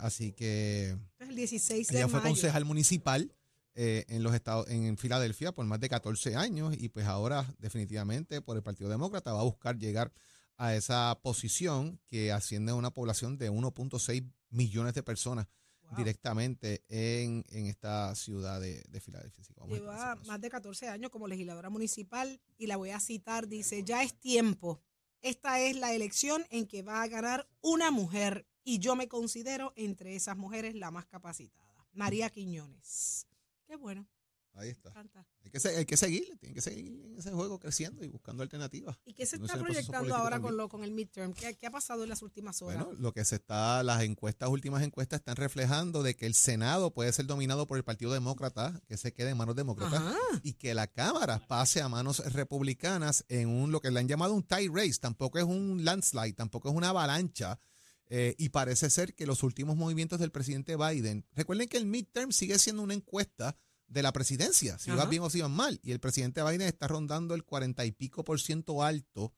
así 0.00 0.32
que 0.32 0.96
el 1.18 1.36
16 1.36 1.90
ella 1.90 2.08
fue 2.08 2.22
concejal 2.22 2.64
municipal 2.64 3.30
eh, 3.74 4.04
en 4.08 4.22
los 4.22 4.34
estados 4.34 4.68
en 4.68 4.96
Filadelfia 4.96 5.52
por 5.52 5.66
más 5.66 5.80
de 5.80 5.88
14 5.88 6.36
años 6.36 6.74
y 6.78 6.88
pues 6.90 7.06
ahora 7.06 7.44
definitivamente 7.58 8.40
por 8.40 8.56
el 8.56 8.62
Partido 8.62 8.88
Demócrata 8.88 9.32
va 9.32 9.40
a 9.40 9.44
buscar 9.44 9.78
llegar 9.78 10.12
a 10.56 10.74
esa 10.74 11.18
posición 11.22 12.00
que 12.06 12.30
asciende 12.30 12.72
a 12.72 12.76
una 12.76 12.92
población 12.92 13.36
de 13.36 13.50
1.6 13.50 14.30
millones 14.50 14.94
de 14.94 15.02
personas 15.02 15.48
directamente 15.96 16.84
en, 16.88 17.44
esta 17.66 18.14
ciudad 18.14 18.60
de, 18.60 19.00
Filadelfia. 19.00 19.44
Lleva 19.68 20.16
más 20.26 20.40
de 20.40 20.50
14 20.50 20.88
años 20.88 21.10
como 21.10 21.28
legisladora 21.28 21.70
municipal 21.70 22.40
y 22.56 22.66
la 22.66 22.76
voy 22.76 22.90
a 22.90 23.00
citar, 23.00 23.48
dice, 23.48 23.82
ya 23.84 24.02
es 24.02 24.14
tiempo. 24.14 24.80
Esta 25.20 25.60
es 25.60 25.76
la 25.76 25.92
elección 25.92 26.44
en 26.50 26.66
que 26.66 26.82
va 26.82 27.02
a 27.02 27.08
ganar 27.08 27.48
una 27.60 27.90
mujer 27.90 28.46
y 28.64 28.78
yo 28.78 28.96
me 28.96 29.08
considero 29.08 29.72
entre 29.76 30.16
esas 30.16 30.36
mujeres 30.36 30.74
la 30.74 30.90
más 30.90 31.06
capacitada. 31.06 31.64
María 31.92 32.28
Quiñones. 32.30 33.26
Qué 33.74 33.80
bueno. 33.80 34.06
Ahí 34.52 34.68
está. 34.68 34.94
Hay 35.42 35.50
que, 35.50 35.68
hay 35.68 35.84
que 35.84 35.96
seguir, 35.96 36.38
tiene 36.38 36.54
que 36.54 36.60
seguir 36.60 36.86
en 36.86 37.18
ese 37.18 37.32
juego 37.32 37.58
creciendo 37.58 38.04
y 38.04 38.08
buscando 38.08 38.44
alternativas. 38.44 38.96
¿Y 39.04 39.14
qué 39.14 39.26
se 39.26 39.34
está 39.34 39.58
proyectando 39.58 40.14
ahora 40.14 40.38
con, 40.38 40.56
lo, 40.56 40.68
con 40.68 40.84
el 40.84 40.92
midterm? 40.92 41.34
¿Qué, 41.34 41.56
¿Qué, 41.56 41.66
ha 41.66 41.72
pasado 41.72 42.04
en 42.04 42.08
las 42.08 42.22
últimas 42.22 42.62
horas? 42.62 42.84
Bueno, 42.84 43.00
lo 43.00 43.12
que 43.12 43.24
se 43.24 43.34
está, 43.34 43.82
las 43.82 44.04
encuestas, 44.04 44.48
últimas 44.48 44.84
encuestas 44.84 45.18
están 45.18 45.34
reflejando 45.34 46.04
de 46.04 46.14
que 46.14 46.26
el 46.26 46.34
Senado 46.34 46.92
puede 46.94 47.12
ser 47.12 47.26
dominado 47.26 47.66
por 47.66 47.78
el 47.78 47.82
Partido 47.82 48.12
Demócrata, 48.12 48.80
que 48.86 48.96
se 48.96 49.12
quede 49.12 49.30
en 49.30 49.38
manos 49.38 49.56
demócratas, 49.56 50.04
y 50.44 50.52
que 50.52 50.72
la 50.72 50.86
Cámara 50.86 51.44
pase 51.48 51.82
a 51.82 51.88
manos 51.88 52.20
republicanas 52.32 53.24
en 53.28 53.48
un 53.48 53.72
lo 53.72 53.80
que 53.80 53.90
le 53.90 53.98
han 53.98 54.06
llamado 54.06 54.34
un 54.34 54.44
tie 54.44 54.70
race. 54.72 55.00
Tampoco 55.00 55.40
es 55.40 55.44
un 55.44 55.84
landslide, 55.84 56.34
tampoco 56.34 56.68
es 56.68 56.76
una 56.76 56.90
avalancha. 56.90 57.58
Eh, 58.06 58.36
y 58.38 58.50
parece 58.50 58.88
ser 58.90 59.14
que 59.14 59.26
los 59.26 59.42
últimos 59.42 59.76
movimientos 59.76 60.20
del 60.20 60.30
presidente 60.30 60.76
Biden, 60.76 61.26
recuerden 61.32 61.68
que 61.68 61.78
el 61.78 61.86
midterm 61.86 62.30
sigue 62.30 62.58
siendo 62.60 62.82
una 62.82 62.94
encuesta 62.94 63.56
de 63.86 64.02
la 64.02 64.12
presidencia, 64.12 64.78
si 64.78 64.90
va 64.90 65.06
bien 65.06 65.22
o 65.22 65.30
si 65.30 65.40
va 65.40 65.48
mal. 65.48 65.80
Y 65.82 65.92
el 65.92 66.00
presidente 66.00 66.42
Biden 66.42 66.62
está 66.62 66.88
rondando 66.88 67.34
el 67.34 67.44
cuarenta 67.44 67.84
y 67.84 67.92
pico 67.92 68.24
por 68.24 68.40
ciento 68.40 68.82
alto 68.82 69.32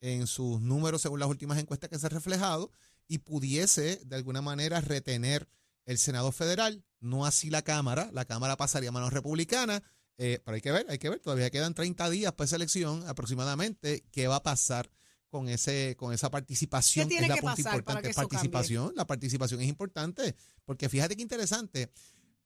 en 0.00 0.26
sus 0.26 0.60
números 0.60 1.02
según 1.02 1.20
las 1.20 1.28
últimas 1.28 1.58
encuestas 1.58 1.90
que 1.90 1.98
se 1.98 2.06
han 2.06 2.12
reflejado 2.12 2.70
y 3.06 3.18
pudiese 3.18 4.00
de 4.04 4.16
alguna 4.16 4.40
manera 4.40 4.80
retener 4.80 5.48
el 5.84 5.98
Senado 5.98 6.32
federal, 6.32 6.84
no 7.00 7.26
así 7.26 7.50
la 7.50 7.62
Cámara, 7.62 8.10
la 8.12 8.24
Cámara 8.24 8.56
pasaría 8.56 8.90
a 8.90 8.92
manos 8.92 9.12
republicanas, 9.12 9.82
eh, 10.18 10.40
pero 10.44 10.54
hay 10.54 10.60
que 10.60 10.72
ver, 10.72 10.86
hay 10.88 10.98
que 10.98 11.08
ver, 11.08 11.18
todavía 11.18 11.50
quedan 11.50 11.74
30 11.74 12.10
días 12.10 12.32
para 12.32 12.44
esa 12.44 12.56
elección 12.56 13.02
aproximadamente, 13.08 14.04
qué 14.12 14.28
va 14.28 14.36
a 14.36 14.42
pasar 14.42 14.90
con 15.30 15.48
ese 15.48 15.96
con 15.96 16.12
esa 16.12 16.30
participación 16.30 17.08
¿Qué 17.08 17.16
tiene 17.16 17.26
es 17.26 17.42
la 17.42 17.54
que 17.54 17.60
importante. 17.62 18.12
participación 18.12 18.92
la 18.96 19.06
participación 19.06 19.60
es 19.60 19.68
importante 19.68 20.34
porque 20.64 20.88
fíjate 20.88 21.16
qué 21.16 21.22
interesante 21.22 21.90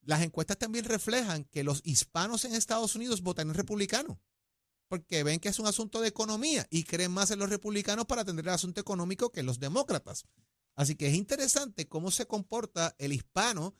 las 0.06 0.22
encuestas 0.22 0.58
también 0.58 0.84
reflejan 0.84 1.44
que 1.44 1.64
los 1.64 1.80
hispanos 1.84 2.44
en 2.44 2.54
Estados 2.54 2.94
Unidos 2.94 3.22
votan 3.22 3.48
en 3.48 3.54
republicano, 3.54 4.20
porque 4.88 5.22
ven 5.22 5.40
que 5.40 5.48
es 5.48 5.58
un 5.58 5.66
asunto 5.66 6.00
de 6.00 6.08
economía 6.08 6.66
y 6.70 6.84
creen 6.84 7.12
más 7.12 7.30
en 7.30 7.38
los 7.38 7.48
republicanos 7.48 8.06
para 8.06 8.22
atender 8.22 8.46
el 8.46 8.54
asunto 8.54 8.80
económico 8.80 9.32
que 9.32 9.42
los 9.42 9.58
demócratas. 9.58 10.26
Así 10.76 10.96
que 10.96 11.08
es 11.08 11.14
interesante 11.14 11.88
cómo 11.88 12.10
se 12.10 12.26
comporta 12.26 12.94
el 12.98 13.12
hispano 13.12 13.74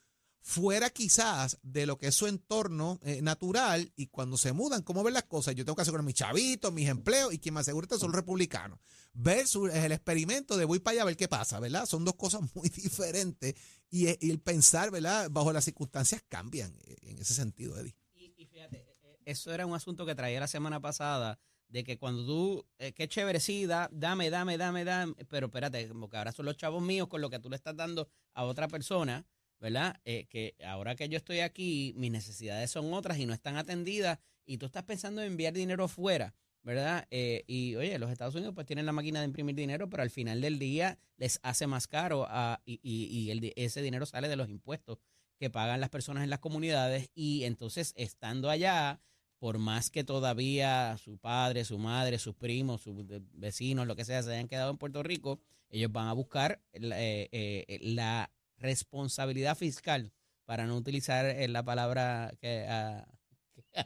fuera 0.46 0.90
quizás 0.90 1.58
de 1.62 1.86
lo 1.86 1.96
que 1.96 2.08
es 2.08 2.14
su 2.14 2.26
entorno 2.26 3.00
eh, 3.02 3.22
natural 3.22 3.90
y 3.96 4.08
cuando 4.08 4.36
se 4.36 4.52
mudan, 4.52 4.82
cómo 4.82 5.02
ven 5.02 5.14
las 5.14 5.24
cosas. 5.24 5.54
Yo 5.54 5.64
tengo 5.64 5.74
que 5.74 5.82
asegurar 5.82 6.04
mis 6.04 6.16
chavitos, 6.16 6.70
mis 6.70 6.90
empleos 6.90 7.32
y 7.32 7.38
quien 7.38 7.54
me 7.54 7.60
asegura 7.60 7.88
son 7.96 8.10
los 8.10 8.16
republicanos. 8.16 8.78
Versus 9.14 9.72
el 9.72 9.90
experimento 9.90 10.58
de 10.58 10.66
voy 10.66 10.80
para 10.80 10.92
allá 10.92 11.02
a 11.02 11.06
ver 11.06 11.16
qué 11.16 11.28
pasa, 11.28 11.58
¿verdad? 11.60 11.86
Son 11.86 12.04
dos 12.04 12.16
cosas 12.16 12.42
muy 12.54 12.68
diferentes 12.68 13.54
y, 13.88 14.06
el 14.06 14.38
pensar, 14.38 14.90
¿verdad? 14.90 15.30
Bajo 15.30 15.50
las 15.50 15.64
circunstancias 15.64 16.22
cambian 16.28 16.76
eh, 16.84 16.96
en 17.00 17.18
ese 17.18 17.32
sentido, 17.32 17.78
Eddie. 17.78 17.96
Y, 18.14 18.44
fíjate, 18.44 18.76
eh, 18.76 19.18
eso 19.24 19.50
era 19.50 19.64
un 19.64 19.74
asunto 19.74 20.04
que 20.04 20.14
traía 20.14 20.40
la 20.40 20.46
semana 20.46 20.78
pasada 20.78 21.38
de 21.68 21.84
que 21.84 21.96
cuando 21.96 22.26
tú, 22.26 22.66
qué 22.76 23.08
chévere, 23.08 23.40
sí, 23.40 23.66
dame, 23.66 24.28
dame, 24.28 24.58
dame, 24.58 24.84
dame, 24.84 25.14
pero 25.30 25.46
espérate, 25.46 25.88
como 25.88 26.10
que 26.10 26.18
ahora 26.18 26.32
son 26.32 26.44
los 26.44 26.56
chavos 26.58 26.82
míos 26.82 27.08
con 27.08 27.22
lo 27.22 27.30
que 27.30 27.38
tú 27.38 27.48
le 27.48 27.56
estás 27.56 27.74
dando 27.74 28.08
a 28.34 28.44
otra 28.44 28.68
persona 28.68 29.26
¿verdad? 29.60 30.00
Eh, 30.04 30.26
que 30.28 30.54
ahora 30.66 30.94
que 30.94 31.08
yo 31.08 31.16
estoy 31.16 31.40
aquí, 31.40 31.94
mis 31.96 32.10
necesidades 32.10 32.70
son 32.70 32.92
otras 32.92 33.18
y 33.18 33.26
no 33.26 33.32
están 33.32 33.56
atendidas 33.56 34.18
y 34.46 34.58
tú 34.58 34.66
estás 34.66 34.84
pensando 34.84 35.22
en 35.22 35.28
enviar 35.28 35.52
dinero 35.52 35.88
fuera, 35.88 36.34
¿verdad? 36.62 37.06
Eh, 37.10 37.44
y 37.46 37.76
oye, 37.76 37.98
los 37.98 38.10
Estados 38.10 38.34
Unidos 38.34 38.54
pues 38.54 38.66
tienen 38.66 38.86
la 38.86 38.92
máquina 38.92 39.20
de 39.20 39.26
imprimir 39.26 39.54
dinero, 39.54 39.88
pero 39.88 40.02
al 40.02 40.10
final 40.10 40.40
del 40.40 40.58
día 40.58 40.98
les 41.16 41.38
hace 41.42 41.66
más 41.66 41.86
caro 41.86 42.26
a, 42.28 42.60
y, 42.64 42.80
y, 42.82 43.52
ese 43.56 43.82
dinero 43.82 44.06
sale 44.06 44.28
de 44.28 44.36
los 44.36 44.48
impuestos 44.48 44.98
que 45.38 45.50
pagan 45.50 45.80
las 45.80 45.90
personas 45.90 46.24
en 46.24 46.30
las 46.30 46.38
comunidades 46.38 47.10
y 47.14 47.44
entonces 47.44 47.92
estando 47.96 48.50
allá, 48.50 49.00
por 49.38 49.58
más 49.58 49.90
que 49.90 50.04
todavía 50.04 50.96
su 50.96 51.18
padre, 51.18 51.64
su 51.64 51.78
madre, 51.78 52.18
sus 52.18 52.34
primos, 52.34 52.82
sus 52.82 52.94
vecinos, 53.32 53.86
lo 53.86 53.96
que 53.96 54.04
sea, 54.04 54.22
se 54.22 54.32
hayan 54.32 54.48
quedado 54.48 54.70
en 54.70 54.78
Puerto 54.78 55.02
Rico, 55.02 55.40
ellos 55.68 55.92
van 55.92 56.08
a 56.08 56.12
buscar 56.12 56.62
la 56.72 56.96
eh, 56.98 57.80
responsabilidad 58.64 59.56
fiscal, 59.56 60.12
para 60.44 60.66
no 60.66 60.76
utilizar 60.76 61.26
eh, 61.26 61.46
la 61.48 61.62
palabra 61.62 62.34
que 62.40 62.66
a, 62.68 63.06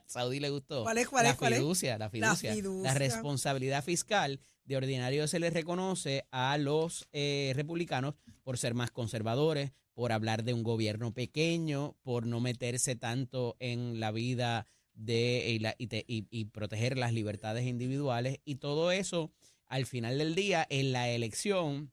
Saudi 0.07 0.41
le 0.41 0.51
gustó. 0.51 0.85
¿Cuál 0.85 0.99
es? 0.99 1.09
¿Cuál 1.09 1.25
la 1.25 1.31
es? 1.31 1.37
¿Cuál 1.37 1.55
fiducia, 1.55 1.99
La 1.99 2.11
fiducia, 2.11 2.55
la 2.83 2.95
responsabilidad 2.95 3.85
fiscal 3.85 4.41
de 4.65 4.77
ordinario 4.77 5.27
se 5.29 5.39
le 5.39 5.51
reconoce 5.51 6.27
a 6.31 6.59
los 6.59 7.09
eh, 7.13 7.53
republicanos 7.57 8.15
por 8.43 8.59
ser 8.59 8.75
más 8.75 8.91
conservadores, 8.91 9.73
por 9.95 10.13
hablar 10.13 10.45
de 10.45 10.53
un 10.53 10.63
gobierno 10.63 11.13
pequeño, 11.13 11.97
por 12.03 12.27
no 12.27 12.41
meterse 12.41 12.95
tanto 12.95 13.57
en 13.61 13.99
la 13.99 14.11
vida 14.11 14.67
de 14.93 15.47
y, 15.49 15.59
la, 15.59 15.75
y, 15.79 16.45
proteger 16.47 16.99
las 16.99 17.13
libertades 17.13 17.67
individuales 17.67 18.41
y 18.45 18.57
todo 18.57 18.91
eso 18.91 19.33
al 19.67 19.87
final 19.87 20.19
del 20.19 20.35
día 20.35 20.67
en 20.69 20.93
la 20.93 21.09
elección 21.09 21.93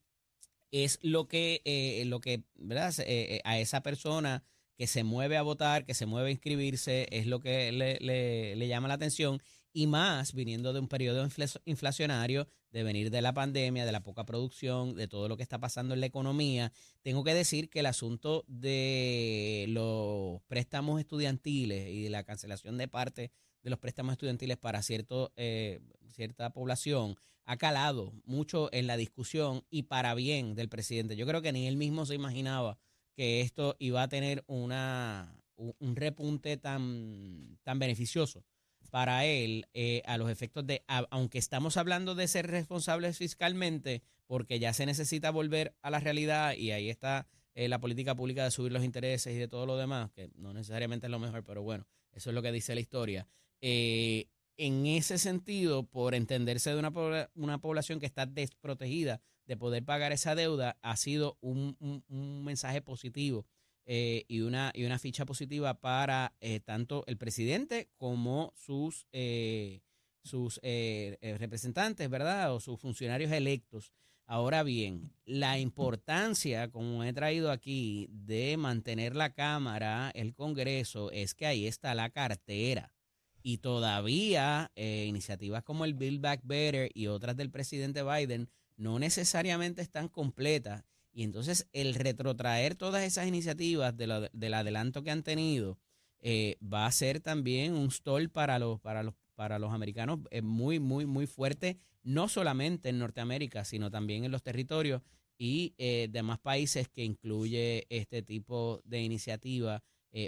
es 0.70 0.98
lo 1.02 1.28
que, 1.28 1.62
eh, 1.64 2.04
lo 2.06 2.20
que 2.20 2.42
¿verdad? 2.56 2.94
Eh, 3.00 3.36
eh, 3.36 3.40
a 3.44 3.58
esa 3.58 3.82
persona 3.82 4.44
que 4.76 4.86
se 4.86 5.04
mueve 5.04 5.36
a 5.36 5.42
votar, 5.42 5.86
que 5.86 5.94
se 5.94 6.06
mueve 6.06 6.28
a 6.28 6.32
inscribirse, 6.32 7.06
es 7.10 7.26
lo 7.26 7.40
que 7.40 7.72
le, 7.72 7.98
le, 8.00 8.68
llama 8.68 8.88
la 8.88 8.94
atención. 8.94 9.42
Y 9.72 9.86
más 9.86 10.32
viniendo 10.32 10.72
de 10.72 10.80
un 10.80 10.88
periodo 10.88 11.26
inflacionario, 11.66 12.48
de 12.70 12.82
venir 12.82 13.10
de 13.10 13.20
la 13.20 13.34
pandemia, 13.34 13.84
de 13.84 13.92
la 13.92 14.02
poca 14.02 14.24
producción, 14.24 14.96
de 14.96 15.06
todo 15.06 15.28
lo 15.28 15.36
que 15.36 15.42
está 15.42 15.58
pasando 15.58 15.92
en 15.92 16.00
la 16.00 16.06
economía. 16.06 16.72
Tengo 17.02 17.24
que 17.24 17.34
decir 17.34 17.68
que 17.68 17.80
el 17.80 17.86
asunto 17.86 18.44
de 18.48 19.66
los 19.68 20.40
préstamos 20.46 20.98
estudiantiles 20.98 21.88
y 21.88 22.04
de 22.04 22.10
la 22.10 22.24
cancelación 22.24 22.78
de 22.78 22.88
parte 22.88 23.32
de 23.62 23.70
los 23.70 23.78
préstamos 23.78 24.12
estudiantiles 24.12 24.56
para 24.56 24.82
cierto, 24.82 25.32
cierta 26.08 26.50
población 26.50 27.16
ha 27.46 27.56
calado 27.56 28.12
mucho 28.24 28.68
en 28.72 28.86
la 28.86 28.96
discusión 28.96 29.64
y 29.70 29.84
para 29.84 30.14
bien 30.14 30.54
del 30.54 30.68
presidente. 30.68 31.16
Yo 31.16 31.26
creo 31.26 31.42
que 31.42 31.52
ni 31.52 31.66
él 31.66 31.76
mismo 31.76 32.04
se 32.04 32.14
imaginaba 32.14 32.78
que 33.14 33.40
esto 33.40 33.76
iba 33.78 34.02
a 34.02 34.08
tener 34.08 34.44
una, 34.46 35.40
un 35.56 35.74
un 35.78 35.96
repunte 35.96 36.56
tan, 36.58 37.58
tan 37.62 37.78
beneficioso 37.78 38.44
para 38.90 39.24
él 39.24 39.66
eh, 39.74 40.02
a 40.06 40.16
los 40.16 40.30
efectos 40.30 40.66
de, 40.66 40.84
aunque 41.10 41.38
estamos 41.38 41.76
hablando 41.76 42.14
de 42.14 42.28
ser 42.28 42.46
responsables 42.46 43.18
fiscalmente, 43.18 44.02
porque 44.26 44.58
ya 44.58 44.72
se 44.72 44.86
necesita 44.86 45.30
volver 45.30 45.74
a 45.82 45.90
la 45.90 46.00
realidad 46.00 46.54
y 46.54 46.70
ahí 46.70 46.88
está 46.88 47.26
eh, 47.54 47.68
la 47.68 47.80
política 47.80 48.14
pública 48.14 48.44
de 48.44 48.50
subir 48.50 48.72
los 48.72 48.84
intereses 48.84 49.34
y 49.34 49.38
de 49.38 49.48
todo 49.48 49.66
lo 49.66 49.76
demás, 49.76 50.10
que 50.12 50.30
no 50.36 50.52
necesariamente 50.52 51.06
es 51.06 51.10
lo 51.10 51.18
mejor, 51.18 51.44
pero 51.44 51.62
bueno, 51.62 51.86
eso 52.12 52.30
es 52.30 52.34
lo 52.34 52.42
que 52.42 52.52
dice 52.52 52.74
la 52.74 52.80
historia. 52.80 53.28
Eh, 53.60 54.28
en 54.56 54.86
ese 54.86 55.18
sentido, 55.18 55.84
por 55.84 56.14
entenderse 56.14 56.70
de 56.70 56.78
una, 56.78 56.92
una 57.34 57.58
población 57.58 58.00
que 58.00 58.06
está 58.06 58.26
desprotegida 58.26 59.20
de 59.46 59.56
poder 59.56 59.84
pagar 59.84 60.12
esa 60.12 60.34
deuda, 60.34 60.78
ha 60.82 60.96
sido 60.96 61.36
un, 61.40 61.76
un- 61.78 62.44
mensaje 62.44 62.80
positivo 62.82 63.46
eh, 63.84 64.24
y, 64.28 64.40
una, 64.40 64.72
y 64.74 64.84
una 64.84 64.98
ficha 64.98 65.24
positiva 65.26 65.80
para 65.80 66.34
eh, 66.40 66.60
tanto 66.60 67.04
el 67.06 67.16
presidente 67.16 67.88
como 67.96 68.52
sus, 68.56 69.06
eh, 69.12 69.82
sus 70.22 70.58
eh, 70.62 71.16
representantes, 71.38 72.08
¿verdad? 72.10 72.52
O 72.54 72.60
sus 72.60 72.80
funcionarios 72.80 73.30
electos. 73.30 73.92
Ahora 74.28 74.64
bien, 74.64 75.12
la 75.24 75.60
importancia, 75.60 76.68
como 76.72 77.04
he 77.04 77.12
traído 77.12 77.52
aquí, 77.52 78.08
de 78.10 78.56
mantener 78.56 79.14
la 79.14 79.32
Cámara, 79.32 80.10
el 80.14 80.34
Congreso, 80.34 81.12
es 81.12 81.34
que 81.34 81.46
ahí 81.46 81.68
está 81.68 81.94
la 81.94 82.10
cartera. 82.10 82.92
Y 83.48 83.58
todavía 83.58 84.72
eh, 84.74 85.04
iniciativas 85.06 85.62
como 85.62 85.84
el 85.84 85.94
Build 85.94 86.20
Back 86.20 86.40
Better 86.42 86.90
y 86.92 87.06
otras 87.06 87.36
del 87.36 87.52
presidente 87.52 88.02
Biden 88.02 88.50
no 88.76 88.98
necesariamente 88.98 89.82
están 89.82 90.08
completas. 90.08 90.82
Y 91.12 91.22
entonces 91.22 91.68
el 91.72 91.94
retrotraer 91.94 92.74
todas 92.74 93.04
esas 93.04 93.28
iniciativas 93.28 93.96
del 93.96 94.52
adelanto 94.52 95.04
que 95.04 95.12
han 95.12 95.22
tenido 95.22 95.78
eh, 96.18 96.56
va 96.60 96.86
a 96.86 96.90
ser 96.90 97.20
también 97.20 97.74
un 97.74 97.92
stall 97.92 98.30
para 98.30 98.58
los, 98.58 98.80
para 98.80 99.04
los, 99.04 99.14
para 99.36 99.60
los 99.60 99.72
americanos 99.72 100.18
eh, 100.32 100.42
muy, 100.42 100.80
muy, 100.80 101.06
muy 101.06 101.28
fuerte, 101.28 101.78
no 102.02 102.26
solamente 102.26 102.88
en 102.88 102.98
Norteamérica, 102.98 103.64
sino 103.64 103.92
también 103.92 104.24
en 104.24 104.32
los 104.32 104.42
territorios 104.42 105.02
y 105.38 105.72
eh, 105.78 106.08
demás 106.10 106.40
países 106.40 106.88
que 106.88 107.04
incluye 107.04 107.86
este 107.90 108.22
tipo 108.22 108.80
de 108.82 109.02
iniciativa 109.02 109.84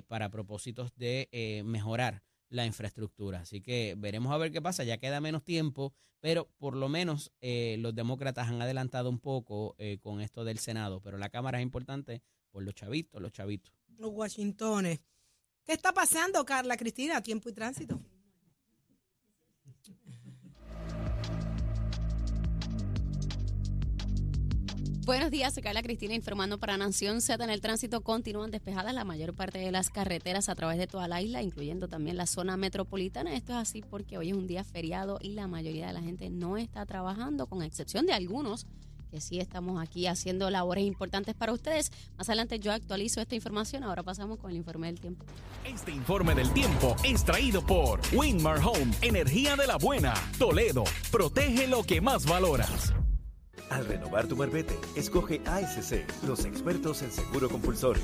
para 0.07 0.29
propósitos 0.29 0.95
de 0.97 1.63
mejorar 1.65 2.23
la 2.49 2.67
infraestructura. 2.67 3.41
Así 3.41 3.61
que 3.61 3.95
veremos 3.97 4.33
a 4.33 4.39
ver 4.39 4.53
qué 4.53 4.63
pasa, 4.63 4.85
ya 4.85 4.99
queda 4.99 5.21
menos 5.21 5.45
tiempo, 5.45 5.93
pero 6.21 6.49
por 6.59 6.77
lo 6.77 6.89
menos 6.89 7.33
eh, 7.41 7.77
los 7.79 7.95
demócratas 7.95 8.49
han 8.49 8.61
adelantado 8.61 9.09
un 9.11 9.19
poco 9.19 9.75
eh, 9.79 9.99
con 10.01 10.21
esto 10.21 10.45
del 10.45 10.59
Senado, 10.59 11.01
pero 11.01 11.19
la 11.19 11.29
Cámara 11.29 11.59
es 11.59 11.63
importante 11.63 12.23
por 12.51 12.63
los 12.63 12.75
chavitos, 12.75 13.21
los 13.21 13.33
chavitos. 13.33 13.73
Los 13.99 14.11
Washingtones. 14.13 15.01
¿Qué 15.65 15.73
está 15.73 15.93
pasando, 15.93 16.45
Carla 16.45 16.77
Cristina? 16.77 17.23
Tiempo 17.23 17.49
y 17.49 17.53
tránsito. 17.53 18.01
Buenos 25.09 25.31
días, 25.31 25.55
soy 25.55 25.63
Carla 25.63 25.83
Cristina 25.83 26.13
informando 26.13 26.59
para 26.59 26.77
Nación 26.77 27.23
Z. 27.23 27.43
En 27.43 27.49
el 27.49 27.63
tránsito 27.63 28.03
continúan 28.03 28.51
despejadas 28.51 28.93
la 28.93 29.05
mayor 29.05 29.33
parte 29.33 29.57
de 29.57 29.73
las 29.73 29.89
carreteras 29.89 30.51
a 30.51 30.55
través 30.55 30.77
de 30.77 30.87
toda 30.87 31.09
la 31.09 31.23
isla, 31.23 31.41
incluyendo 31.41 31.89
también 31.89 32.19
la 32.19 32.27
zona 32.27 32.59
metropolitana. 32.59 33.35
Esto 33.35 33.53
es 33.53 33.59
así 33.59 33.81
porque 33.81 34.19
hoy 34.19 34.29
es 34.29 34.37
un 34.37 34.47
día 34.47 34.65
feriado 34.65 35.19
y 35.23 35.31
la 35.31 35.47
mayoría 35.47 35.87
de 35.87 35.95
la 35.95 36.03
gente 36.03 36.29
no 36.29 36.59
está 36.59 36.85
trabajando, 36.85 37.47
con 37.47 37.63
excepción 37.63 38.05
de 38.05 38.13
algunos 38.13 38.67
que 39.11 39.23
sí 39.23 39.41
estamos 39.41 39.81
aquí 39.83 40.07
haciendo 40.07 40.51
labores 40.51 40.85
importantes 40.85 41.35
para 41.35 41.55
ustedes. 41.55 41.91
Más 42.19 42.29
adelante 42.29 42.59
yo 42.59 42.71
actualizo 42.71 43.23
esta 43.23 43.35
información. 43.35 43.85
Ahora 43.85 44.03
pasamos 44.03 44.39
con 44.39 44.51
el 44.51 44.59
informe 44.59 44.89
del 44.89 45.01
tiempo. 45.01 45.25
Este 45.65 45.91
informe 45.91 46.35
del 46.35 46.53
tiempo 46.53 46.95
es 47.03 47.25
traído 47.25 47.65
por 47.65 48.03
Winmar 48.13 48.59
Home, 48.59 48.93
energía 49.01 49.57
de 49.57 49.69
la 49.69 49.79
buena. 49.79 50.13
Toledo, 50.39 50.85
protege 51.11 51.67
lo 51.67 51.83
que 51.83 52.03
más 52.03 52.27
valoras. 52.27 52.93
Al 53.71 53.85
renovar 53.87 54.27
tu 54.27 54.37
marbete, 54.37 54.79
escoge 54.97 55.41
ASC, 55.45 56.05
los 56.27 56.45
expertos 56.45 57.03
en 57.03 57.11
seguro 57.13 57.49
compulsorio. 57.49 58.03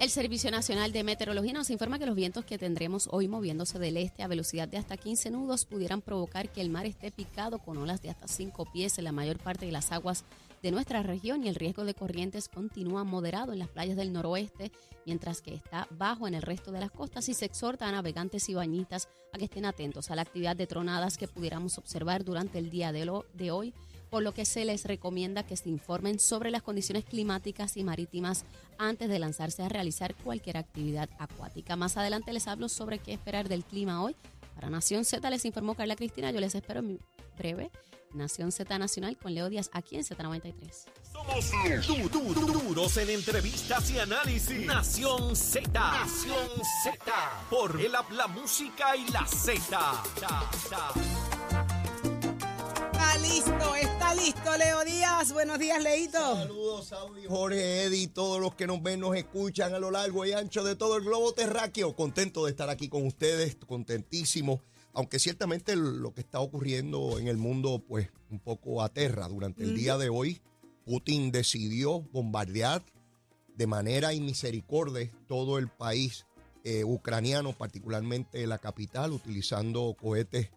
El 0.00 0.10
Servicio 0.10 0.50
Nacional 0.50 0.92
de 0.92 1.02
Meteorología 1.02 1.52
nos 1.52 1.70
informa 1.70 1.98
que 1.98 2.06
los 2.06 2.14
vientos 2.14 2.44
que 2.44 2.56
tendremos 2.56 3.08
hoy 3.10 3.26
moviéndose 3.26 3.78
del 3.78 3.96
este 3.96 4.22
a 4.22 4.28
velocidad 4.28 4.68
de 4.68 4.78
hasta 4.78 4.96
15 4.96 5.30
nudos 5.30 5.64
pudieran 5.64 6.02
provocar 6.02 6.48
que 6.48 6.60
el 6.60 6.70
mar 6.70 6.86
esté 6.86 7.10
picado 7.10 7.58
con 7.58 7.76
olas 7.78 8.00
de 8.00 8.10
hasta 8.10 8.28
5 8.28 8.72
pies 8.72 8.96
en 8.98 9.04
la 9.04 9.12
mayor 9.12 9.38
parte 9.38 9.66
de 9.66 9.72
las 9.72 9.90
aguas 9.90 10.24
de 10.62 10.70
nuestra 10.70 11.02
región 11.02 11.44
y 11.44 11.48
el 11.48 11.54
riesgo 11.54 11.84
de 11.84 11.94
corrientes 11.94 12.48
continúa 12.48 13.04
moderado 13.04 13.52
en 13.52 13.58
las 13.60 13.68
playas 13.68 13.96
del 13.96 14.12
noroeste, 14.12 14.72
mientras 15.06 15.40
que 15.40 15.54
está 15.54 15.86
bajo 15.90 16.26
en 16.26 16.34
el 16.34 16.42
resto 16.42 16.72
de 16.72 16.80
las 16.80 16.90
costas 16.90 17.28
y 17.28 17.34
se 17.34 17.44
exhorta 17.44 17.88
a 17.88 17.92
navegantes 17.92 18.48
y 18.48 18.54
bañistas 18.54 19.08
a 19.32 19.38
que 19.38 19.44
estén 19.44 19.64
atentos 19.64 20.10
a 20.10 20.16
la 20.16 20.22
actividad 20.22 20.56
de 20.56 20.66
tronadas 20.66 21.16
que 21.18 21.28
pudiéramos 21.28 21.78
observar 21.78 22.24
durante 22.24 22.58
el 22.58 22.70
día 22.70 22.92
de, 22.92 23.04
lo- 23.04 23.24
de 23.34 23.50
hoy 23.50 23.74
por 24.10 24.22
lo 24.22 24.32
que 24.32 24.46
se 24.46 24.64
les 24.64 24.84
recomienda 24.84 25.42
que 25.42 25.54
se 25.56 25.68
informen 25.68 26.18
sobre 26.18 26.50
las 26.50 26.62
condiciones 26.62 27.04
climáticas 27.04 27.76
y 27.76 27.84
marítimas 27.84 28.44
antes 28.78 29.08
de 29.10 29.18
lanzarse 29.18 29.62
a 29.62 29.68
realizar 29.68 30.14
cualquier 30.14 30.56
actividad 30.56 31.10
acuática. 31.18 31.76
Más 31.76 31.98
adelante 31.98 32.32
les 32.32 32.48
hablo 32.48 32.70
sobre 32.70 32.98
qué 33.00 33.12
esperar 33.12 33.50
del 33.50 33.64
clima 33.64 34.02
hoy. 34.02 34.16
Para 34.54 34.70
Nación 34.70 35.04
Z 35.04 35.28
les 35.28 35.44
informó 35.44 35.74
Carla 35.74 35.94
Cristina. 35.94 36.30
Yo 36.30 36.40
les 36.40 36.54
espero 36.54 36.80
en 36.80 36.86
mi 36.88 36.98
breve 37.38 37.70
Nación 38.12 38.52
Z 38.52 38.78
Nacional 38.78 39.16
con 39.16 39.34
Leo 39.34 39.48
Díaz 39.48 39.70
aquí 39.72 39.96
en 39.96 40.02
Z93. 40.04 40.54
Somos 41.12 41.50
du- 41.86 42.08
du- 42.08 42.34
du- 42.34 42.46
duros 42.62 42.96
en 42.96 43.10
entrevistas 43.10 43.90
y 43.90 43.98
análisis. 43.98 44.66
Nación 44.66 45.34
Z. 45.36 45.68
Nación 45.72 46.48
Z. 46.84 47.46
Por 47.50 47.80
el 47.80 47.92
la 47.92 48.26
música 48.28 48.96
y 48.96 49.08
la 49.10 49.26
Z. 49.26 50.02
Está 52.92 53.18
listo, 53.18 53.74
está 53.74 54.14
listo, 54.14 54.56
Leo 54.56 54.84
Díaz. 54.84 55.32
Buenos 55.32 55.58
días, 55.58 55.82
Leito. 55.82 56.18
Saludos, 56.18 56.86
Saudi, 56.88 57.26
Jorge, 57.26 57.84
Eddie, 57.84 58.08
todos 58.08 58.40
los 58.40 58.54
que 58.54 58.66
nos 58.66 58.82
ven, 58.82 59.00
nos 59.00 59.16
escuchan 59.16 59.74
a 59.74 59.78
lo 59.78 59.90
largo 59.90 60.24
y 60.24 60.32
ancho 60.32 60.64
de 60.64 60.76
todo 60.76 60.96
el 60.96 61.04
globo 61.04 61.32
terráqueo. 61.32 61.94
Contento 61.94 62.44
de 62.44 62.50
estar 62.52 62.70
aquí 62.70 62.88
con 62.88 63.06
ustedes, 63.06 63.56
contentísimo. 63.66 64.62
Aunque 64.98 65.20
ciertamente 65.20 65.76
lo 65.76 66.12
que 66.12 66.22
está 66.22 66.40
ocurriendo 66.40 67.20
en 67.20 67.28
el 67.28 67.36
mundo, 67.36 67.84
pues 67.86 68.10
un 68.30 68.40
poco 68.40 68.82
aterra. 68.82 69.28
Durante 69.28 69.62
el 69.62 69.76
día 69.76 69.96
de 69.96 70.08
hoy, 70.08 70.40
Putin 70.84 71.30
decidió 71.30 72.00
bombardear 72.00 72.84
de 73.54 73.68
manera 73.68 74.12
inmisericordia 74.12 75.08
todo 75.28 75.58
el 75.58 75.68
país 75.68 76.26
eh, 76.64 76.82
ucraniano, 76.82 77.52
particularmente 77.52 78.44
la 78.48 78.58
capital, 78.58 79.12
utilizando 79.12 79.94
cohetes 79.96 80.50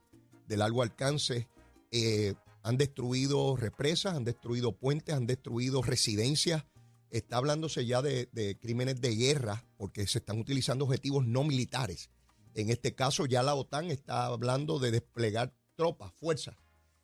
de 0.47 0.57
largo 0.57 0.81
alcance. 0.81 1.47
Eh, 1.91 2.33
han 2.63 2.77
destruido 2.77 3.55
represas, 3.55 4.15
han 4.15 4.23
destruido 4.23 4.71
puentes, 4.71 5.13
han 5.13 5.27
destruido 5.27 5.83
residencias. 5.83 6.65
Está 7.11 7.37
hablándose 7.37 7.85
ya 7.85 8.01
de, 8.01 8.27
de 8.31 8.57
crímenes 8.57 9.01
de 9.01 9.15
guerra 9.15 9.63
porque 9.77 10.07
se 10.07 10.17
están 10.17 10.39
utilizando 10.39 10.85
objetivos 10.85 11.27
no 11.27 11.43
militares. 11.43 12.09
En 12.53 12.69
este 12.69 12.95
caso 12.95 13.25
ya 13.25 13.43
la 13.43 13.55
OTAN 13.55 13.91
está 13.91 14.25
hablando 14.25 14.79
de 14.79 14.91
desplegar 14.91 15.53
tropas, 15.75 16.11
fuerzas 16.13 16.55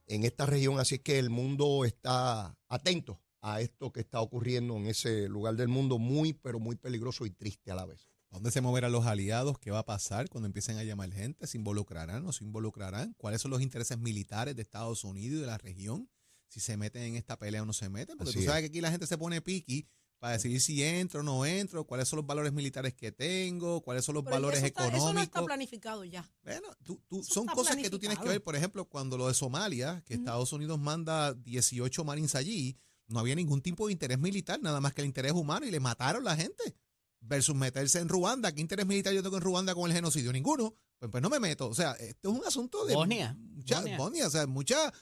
en 0.08 0.24
esta 0.24 0.46
región, 0.46 0.80
así 0.80 1.00
que 1.00 1.20
el 1.20 1.30
mundo 1.30 1.84
está 1.86 2.58
atento 2.70 3.22
a 3.42 3.62
esto 3.62 3.92
que 3.92 4.00
está 4.00 4.22
ocurriendo 4.22 4.76
en 4.78 4.88
ese 4.88 5.28
lugar 5.28 5.56
del 5.56 5.68
mundo 5.68 6.00
muy, 6.00 6.34
pero 6.34 6.60
muy 6.60 6.76
peligroso 6.76 7.26
y 7.26 7.30
triste 7.30 7.72
a 7.72 7.76
la 7.76 7.86
vez. 7.86 8.08
¿Dónde 8.30 8.52
se 8.52 8.62
moverán 8.62 8.92
los 8.92 9.06
aliados? 9.06 9.58
¿Qué 9.60 9.72
va 9.72 9.80
a 9.80 9.86
pasar 9.86 10.30
cuando 10.30 10.48
empiecen 10.48 10.78
a 10.78 10.84
llamar 10.84 11.12
gente? 11.12 11.48
¿Se 11.48 11.58
involucrarán 11.58 12.18
o 12.18 12.28
no 12.28 12.32
se 12.34 12.44
involucrarán? 12.44 13.14
¿Cuáles 13.18 13.42
son 13.42 13.52
los 13.52 13.62
intereses 13.62 13.98
militares 13.98 14.56
de 14.56 14.62
Estados 14.62 15.04
Unidos 15.04 15.38
y 15.38 15.42
de 15.42 15.48
la 15.48 15.58
región? 15.58 16.10
Si 16.50 16.60
se 16.60 16.78
meten 16.78 17.04
en 17.04 17.16
esta 17.16 17.38
pelea 17.38 17.64
o 17.64 17.66
no 17.66 17.74
se 17.74 17.90
meten. 17.90 18.18
Porque 18.18 18.32
Así 18.32 18.40
tú 18.40 18.46
sabes 18.46 18.64
es. 18.64 18.70
que 18.70 18.74
aquí 18.74 18.82
la 18.82 18.92
gente 18.92 19.08
se 19.08 19.18
pone 19.18 19.42
piqui 19.42 19.88
para 20.20 20.34
decidir 20.34 20.60
si 20.62 20.84
entro 20.84 21.20
o 21.20 21.24
no 21.24 21.46
entro, 21.46 21.86
cuáles 21.86 22.08
son 22.08 22.18
los 22.18 22.26
valores 22.26 22.52
militares 22.54 22.94
que 22.96 23.12
tengo, 23.12 23.82
cuáles 23.82 24.04
son 24.04 24.16
los 24.16 24.24
Pero 24.24 24.36
valores 24.36 24.58
eso, 24.60 24.68
está- 24.68 24.88
eso 24.88 24.92
no 24.98 24.98
está 24.98 25.10
económicos. 25.24 25.46
planificado 25.46 26.04
ya. 26.06 26.28
Bueno, 26.44 26.68
tú- 26.84 27.02
tú- 27.08 27.24
son 27.24 27.46
cosas 27.46 27.76
que 27.76 27.90
tú 27.90 28.00
tienes 28.00 28.18
que 28.20 28.28
ver. 28.28 28.44
Por 28.44 28.56
ejemplo, 28.56 28.86
cuando 28.86 29.18
lo 29.18 29.28
de 29.28 29.34
Somalia, 29.34 30.04
que. 30.06 30.16
Estados 30.16 30.52
Unidos 30.54 30.80
manda 30.80 31.34
18 31.34 32.04
marines 32.04 32.34
allí, 32.36 32.78
no 33.08 33.20
había 33.20 33.36
ningún 33.36 33.62
tipo 33.62 33.86
de 33.88 33.94
interés 33.94 34.20
militar, 34.20 34.60
nada 34.62 34.82
más 34.82 34.94
que 34.94 35.02
el 35.02 35.08
interés 35.08 35.32
humano 35.34 35.66
y 35.66 35.72
le 35.72 35.80
mataron 35.80 36.24
la 36.24 36.36
gente. 36.36 36.76
Versus 37.20 37.56
meterse 37.56 38.00
en 38.00 38.10
Ruanda. 38.10 38.52
¿Qué 38.54 38.62
interés 38.62 38.86
militar 38.86 39.12
yo 39.14 39.24
tengo 39.24 39.38
en 39.38 39.42
Ruanda 39.44 39.74
con 39.74 39.90
el 39.90 39.96
genocidio? 39.96 40.32
Ninguno. 40.32 40.76
Pues, 41.00 41.10
pues 41.12 41.22
no 41.22 41.30
me 41.30 41.40
meto. 41.40 41.68
O 41.68 41.74
sea, 41.74 41.94
esto 41.94 42.32
es 42.32 42.40
un 42.40 42.46
asunto 42.46 42.86
de. 42.86 42.94
Bosnia, 42.96 43.36
Mucha, 43.40 43.76
Bosnia. 43.78 43.98
Bosnia, 43.98 44.28
o 44.28 44.30
sea, 44.30 44.48
mucha. 44.48 44.94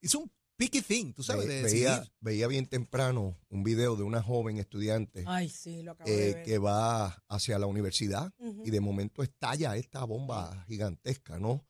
Es 0.00 0.14
un 0.14 0.30
picky 0.56 0.80
thing, 0.82 1.12
tú 1.12 1.22
sabes, 1.22 1.46
Ve- 1.48 1.54
de 1.56 1.62
veía, 1.62 1.90
decidir. 1.96 2.12
veía 2.20 2.46
bien 2.46 2.66
temprano 2.66 3.38
un 3.48 3.64
video 3.64 3.96
de 3.96 4.02
una 4.04 4.22
joven 4.22 4.58
estudiante 4.58 5.24
Ay, 5.26 5.48
sí, 5.48 5.82
lo 5.82 5.92
acabo 5.92 6.10
eh, 6.10 6.14
de 6.16 6.34
ver. 6.34 6.42
que 6.44 6.58
va 6.58 7.22
hacia 7.28 7.58
la 7.58 7.66
universidad 7.66 8.32
y 8.64 8.70
de 8.70 8.80
momento 8.80 9.22
estalla 9.22 9.76
esta 9.76 10.04
bomba 10.04 10.64
gigantesca, 10.68 11.38
¿no? 11.38 11.66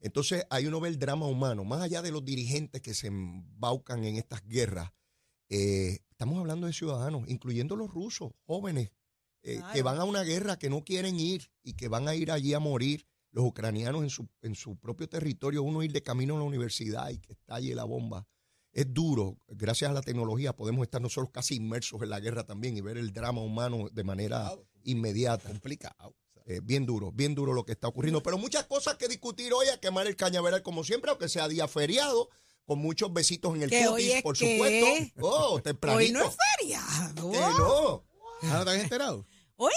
Entonces, 0.00 0.44
ahí 0.50 0.66
uno 0.66 0.80
ve 0.80 0.88
el 0.88 0.98
drama 0.98 1.26
humano, 1.26 1.62
más 1.64 1.80
allá 1.80 2.02
de 2.02 2.10
los 2.10 2.24
dirigentes 2.24 2.82
que 2.82 2.92
se 2.94 3.06
embaucan 3.06 4.04
en 4.04 4.16
estas 4.16 4.42
guerras. 4.46 4.90
eh, 5.54 6.00
estamos 6.10 6.38
hablando 6.38 6.66
de 6.66 6.72
ciudadanos, 6.72 7.28
incluyendo 7.28 7.76
los 7.76 7.92
rusos, 7.92 8.32
jóvenes, 8.46 8.90
eh, 9.42 9.56
Claro. 9.58 9.72
que 9.74 9.82
van 9.82 9.98
a 9.98 10.04
una 10.04 10.22
guerra 10.22 10.58
que 10.58 10.70
no 10.70 10.82
quieren 10.82 11.20
ir 11.20 11.50
y 11.62 11.74
que 11.74 11.88
van 11.88 12.08
a 12.08 12.14
ir 12.14 12.30
allí 12.32 12.54
a 12.54 12.58
morir. 12.58 13.06
Los 13.32 13.44
ucranianos 13.44 14.02
en 14.02 14.10
su, 14.10 14.28
en 14.42 14.54
su 14.54 14.76
propio 14.76 15.08
territorio, 15.08 15.62
uno 15.62 15.82
ir 15.82 15.90
de 15.92 16.02
camino 16.02 16.36
a 16.36 16.38
la 16.38 16.44
universidad 16.44 17.08
y 17.10 17.18
que 17.18 17.32
estalle 17.32 17.74
la 17.74 17.84
bomba. 17.84 18.26
Es 18.72 18.86
duro. 18.92 19.36
Gracias 19.48 19.90
a 19.90 19.94
la 19.94 20.02
tecnología 20.02 20.54
podemos 20.54 20.82
estar 20.84 21.00
nosotros 21.00 21.30
casi 21.32 21.56
inmersos 21.56 22.00
en 22.02 22.10
la 22.10 22.20
guerra 22.20 22.44
también 22.44 22.76
y 22.76 22.80
ver 22.80 22.96
el 22.98 23.12
drama 23.12 23.40
humano 23.42 23.88
de 23.92 24.04
manera 24.04 24.52
inmediata. 24.84 25.48
Complicado. 25.48 26.14
Eh, 26.46 26.60
bien 26.62 26.84
duro, 26.86 27.12
bien 27.12 27.34
duro 27.34 27.52
lo 27.52 27.64
que 27.64 27.72
está 27.72 27.88
ocurriendo. 27.88 28.22
Pero 28.22 28.36
muchas 28.36 28.64
cosas 28.66 28.96
que 28.96 29.08
discutir 29.08 29.52
hoy, 29.52 29.68
a 29.68 29.78
quemar 29.78 30.06
el 30.06 30.16
cañaveral 30.16 30.62
como 30.62 30.84
siempre, 30.84 31.10
aunque 31.10 31.28
sea 31.28 31.48
día 31.48 31.68
feriado, 31.68 32.28
con 32.64 32.78
muchos 32.80 33.12
besitos 33.12 33.54
en 33.54 33.62
el 33.62 33.70
cutis, 33.70 34.22
por 34.22 34.36
que- 34.36 34.56
supuesto. 34.56 35.20
Oh, 35.20 35.60
tempranito. 35.62 35.98
Hoy 35.98 36.10
no 36.12 36.28
es 36.28 36.36
feriado. 36.58 37.30
Que 37.30 37.38
no. 37.38 38.04
¿No 38.42 38.64
te 38.64 38.70
habías 38.70 38.84
enterado? 38.84 39.26
Hoy, 39.56 39.72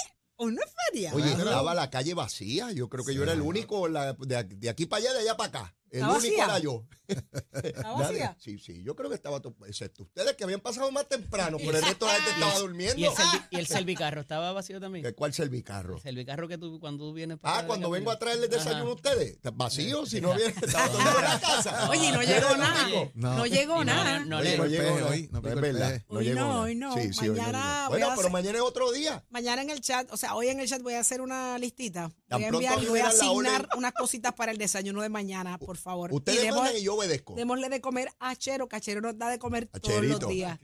es 0.61 0.73
feriado. 0.91 1.15
Oye, 1.17 1.31
estaba 1.31 1.73
la 1.73 1.89
calle 1.89 2.13
vacía. 2.13 2.71
Yo 2.71 2.89
creo 2.89 3.05
que 3.05 3.13
yo 3.13 3.23
era 3.23 3.31
el 3.33 3.41
único 3.41 3.87
la- 3.87 4.13
de, 4.13 4.43
de 4.43 4.69
aquí 4.69 4.85
para 4.85 5.01
allá, 5.01 5.13
de 5.13 5.19
allá 5.21 5.37
para 5.37 5.49
acá. 5.49 5.75
El 5.95 6.01
¿Está 6.01 6.11
único 6.17 6.37
vacía? 6.37 6.43
era 6.43 6.59
yo. 6.59 6.83
¿Está 7.07 7.83
Nadie- 7.83 7.97
vacía? 8.19 8.37
Sí, 8.39 8.57
sí, 8.59 8.83
yo 8.83 8.95
creo 8.95 9.09
que 9.09 9.15
estaba 9.15 9.39
todo, 9.39 9.55
excepto 9.67 10.03
ustedes 10.03 10.35
que 10.35 10.43
habían 10.43 10.59
pasado 10.59 10.91
más 10.91 11.07
temprano, 11.07 11.57
pero 11.57 11.77
el 11.77 11.83
resto 11.83 12.05
de 12.05 12.11
la 12.11 12.17
gente 12.17 12.31
estaba 12.31 12.59
durmiendo. 12.59 12.99
Y 12.99 13.05
el, 13.05 13.11
servi- 13.11 13.47
y 13.51 13.55
el 13.57 13.67
servicarro 13.67 14.21
estaba 14.21 14.51
vacío 14.51 14.79
también. 14.81 15.03
¿De 15.03 15.13
¿Cuál 15.13 15.33
servicarro? 15.33 15.95
El 15.95 16.01
servicarro 16.01 16.47
que 16.47 16.57
tú 16.57 16.79
cuando 16.79 17.05
tú 17.05 17.13
vienes 17.13 17.37
para 17.37 17.53
Ah, 17.53 17.57
acá 17.59 17.61
de 17.63 17.67
cuando 17.69 17.89
vengo 17.91 18.11
a 18.11 18.19
traerles 18.19 18.49
desayuno 18.49 18.89
a 18.91 18.93
ustedes. 18.95 19.31
¿Está 19.33 19.51
Vacío, 19.51 20.05
si 20.05 20.19
no 20.19 20.33
viene, 20.35 20.49
estaba 20.61 20.87
todo 20.89 20.99
en 20.99 21.05
la 21.05 21.39
casa. 21.39 21.89
Oye, 21.89 22.07
y 22.07 22.11
no 22.11 22.21
llegó 22.23 22.57
nada. 22.57 22.87
No, 23.13 23.35
No. 23.37 23.45
llegó 23.45 23.75
Y 23.81 23.85
no, 23.85 23.93
nada. 23.93 24.19
no, 24.19 24.25
no 24.25 24.37
Oye, 24.39 24.49
le- 24.51 24.57
no 24.57 24.63
el 24.65 24.71
llegó 24.71 24.95
nada. 24.99 25.07
hoy, 25.09 25.21
no 25.27 25.31
No 25.33 25.41
picó 25.41 25.47
es 25.47 25.55
el 25.55 25.61
verdad. 25.61 25.89
peje. 25.91 26.05
No 26.09 26.17
Hoy 26.17 26.25
llegó 26.25 26.39
no, 26.39 26.47
nada. 26.47 26.61
hoy 26.61 26.75
no. 26.75 26.93
Sí, 26.95 27.13
sí, 27.13 27.19
hoy 27.21 27.27
no 27.27 27.33
Mañana 27.35 27.59
llegó. 27.59 27.89
voy 27.89 27.89
Bueno, 27.89 28.05
a 28.05 28.09
pero 28.09 28.19
hacer- 28.21 28.31
mañana 28.31 28.57
es 28.57 28.63
otro 28.63 28.91
día. 28.91 29.25
Mañana 29.29 29.61
en 29.61 29.69
el 29.69 29.81
chat, 29.81 30.11
o 30.11 30.17
sea, 30.17 30.35
hoy 30.35 30.47
en 30.49 30.59
el 30.59 30.67
chat 30.67 30.81
voy 30.81 30.93
a 30.95 30.99
hacer 30.99 31.21
una 31.21 31.57
listita. 31.59 32.11
Tan 32.27 32.39
Voy 32.41 32.43
a 32.45 32.47
pronto 32.49 32.67
enviar, 32.67 32.75
voy 32.75 32.85
a 32.85 32.89
liberan 33.09 33.17
la 33.17 33.31
orden. 33.31 33.45
asignar 33.51 33.69
unas 33.77 33.93
cositas 33.93 34.33
para 34.33 34.51
el 34.51 34.57
desayuno 34.57 35.01
de 35.01 35.09
mañana, 35.09 35.57
por 35.59 35.77
favor. 35.85 36.13
Ustedes 36.13 36.43
y 36.43 36.51
mandan 36.51 36.75
y 36.77 36.83
yo 36.83 36.95
obedezco. 36.95 37.35
démosle 37.35 37.69
de 37.69 37.79
comer 37.81 38.09
a 38.19 38.35
Chero, 38.35 38.67
que 38.67 38.75
Achero 38.75 38.99
nos 39.01 39.17
da 39.17 39.29
de 39.29 39.39
comer 39.39 39.67
todos 39.67 39.89
Acherito. 39.97 40.19
los 40.19 40.29
días. 40.29 40.59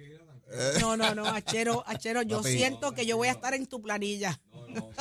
No, 0.82 0.98
no, 0.98 1.16
no, 1.16 1.26
Achero, 1.28 1.82
Achero, 1.88 2.24
yo 2.24 2.40
Papi. 2.42 2.58
siento 2.58 2.92
que 2.94 3.06
yo 3.06 3.16
voy 3.16 3.30
a 3.30 3.32
estar 3.32 3.54
en 3.54 3.68
tu 3.68 3.82
planilla. 3.82 4.42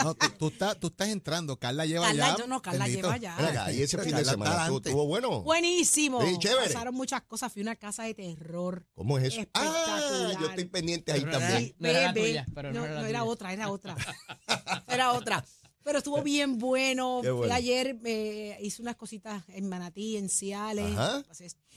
No, 0.03 0.15
tú, 0.15 0.27
tú 0.39 0.49
estás, 0.49 0.79
tú 0.79 0.87
estás 0.89 1.09
entrando. 1.09 1.57
Carla 1.59 1.87
lleva 1.87 2.07
Carla, 2.07 2.29
ya. 2.31 2.37
yo 2.39 2.47
no, 2.47 2.63
Carla 2.63 2.85
bendito. 2.87 3.13
lleva 3.17 3.19
ya. 3.53 3.73
Y 3.73 3.83
ese 3.83 3.99
fin 3.99 4.07
de 4.07 4.11
Carla 4.13 4.21
está 4.21 4.31
semana 4.33 4.51
¿tú- 4.53 4.61
adelante. 4.61 4.89
estuvo 4.91 5.07
bueno. 5.07 5.43
Buenísimo. 5.43 6.23
Sí, 6.25 6.39
chévere. 6.39 6.67
Pasaron 6.73 6.95
muchas 6.95 7.23
cosas. 7.23 7.53
Fui 7.53 7.63
a 7.63 7.65
una 7.65 7.75
casa 7.77 8.05
de 8.05 8.15
terror. 8.15 8.87
¿Cómo 8.95 9.19
es 9.19 9.25
eso? 9.25 9.41
Ah, 9.55 9.65
Espectacular. 9.99 10.41
yo 10.41 10.49
estoy 10.51 10.65
pendiente 10.67 11.13
ahí 11.13 11.21
Pero 11.21 11.37
era- 11.37 11.49
también. 11.49 11.75
No 11.81 11.89
era 11.89 12.01
la 12.03 12.13
Bebé. 12.13 12.29
tuya, 12.29 12.47
pero 12.55 12.73
no 12.73 12.85
era 12.85 12.95
la 12.95 13.07
tuya. 13.07 13.25
otra, 13.25 13.53
era 13.53 13.71
otra. 13.71 13.97
Era 14.89 15.13
otra. 15.13 15.45
Pero 15.83 15.99
estuvo 15.99 16.23
bien 16.23 16.59
bueno. 16.59 17.21
Qué 17.23 17.29
Fui 17.29 17.37
bueno. 17.39 17.55
ayer, 17.55 17.99
eh, 18.05 18.59
hice 18.61 18.83
unas 18.83 18.97
cositas 18.97 19.43
en 19.49 19.69
Manatí, 19.69 20.17
en 20.17 20.29
Ciales. 20.29 20.97
Ajá. 20.97 21.23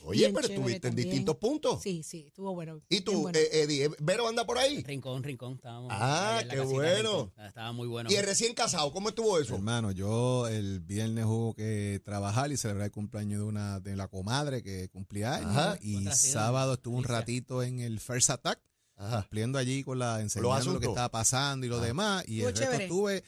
Oye, 0.05 0.33
pero 0.33 0.45
estuviste 0.47 0.89
en 0.89 0.95
distintos 0.95 1.37
puntos. 1.37 1.81
Sí, 1.81 2.03
sí, 2.03 2.25
estuvo 2.27 2.53
bueno. 2.53 2.81
¿Y 2.89 3.01
tú, 3.01 3.21
bueno. 3.21 3.39
eh, 3.39 3.61
Eddie, 3.63 3.89
¿Vero 4.01 4.27
anda 4.27 4.45
por 4.45 4.57
ahí? 4.57 4.83
Rincón, 4.83 5.23
rincón. 5.23 5.53
Estábamos 5.53 5.89
Ah, 5.93 6.39
qué 6.41 6.47
casita 6.57 6.65
bueno. 6.73 7.11
Rincón. 7.27 7.45
Estaba 7.45 7.71
muy 7.71 7.87
bueno. 7.87 8.11
Y 8.11 8.15
el 8.15 8.25
recién 8.25 8.53
casado, 8.53 8.91
¿cómo 8.91 9.07
estuvo 9.09 9.39
eso? 9.39 9.55
Hermano, 9.55 9.91
yo 9.91 10.49
el 10.49 10.81
viernes 10.81 11.23
hubo 11.23 11.53
que 11.53 12.01
trabajar 12.03 12.51
y 12.51 12.57
celebrar 12.57 12.87
el 12.87 12.91
cumpleaños 12.91 13.39
de 13.39 13.45
una 13.45 13.79
de 13.79 13.95
la 13.95 14.09
comadre 14.09 14.61
que 14.61 14.89
cumplía 14.89 15.35
años. 15.35 15.51
Ajá. 15.51 15.77
Y 15.81 16.05
sábado 16.07 16.73
estuve 16.73 16.97
un 16.97 17.05
ratito 17.05 17.63
en 17.63 17.79
el 17.79 18.01
First 18.01 18.29
Attack, 18.29 18.59
Ajá. 18.97 19.21
cumpliendo 19.21 19.57
allí 19.57 19.85
con 19.85 19.99
la 19.99 20.19
enseñando 20.19 20.73
lo 20.73 20.79
que 20.81 20.87
estaba 20.87 21.09
pasando 21.11 21.65
y 21.65 21.69
lo 21.69 21.77
Ah. 21.77 21.85
demás. 21.85 22.25
Y 22.27 22.41
el 22.41 22.47
resto 22.47 22.59
chévere. 22.65 22.83
estuve 22.83 23.23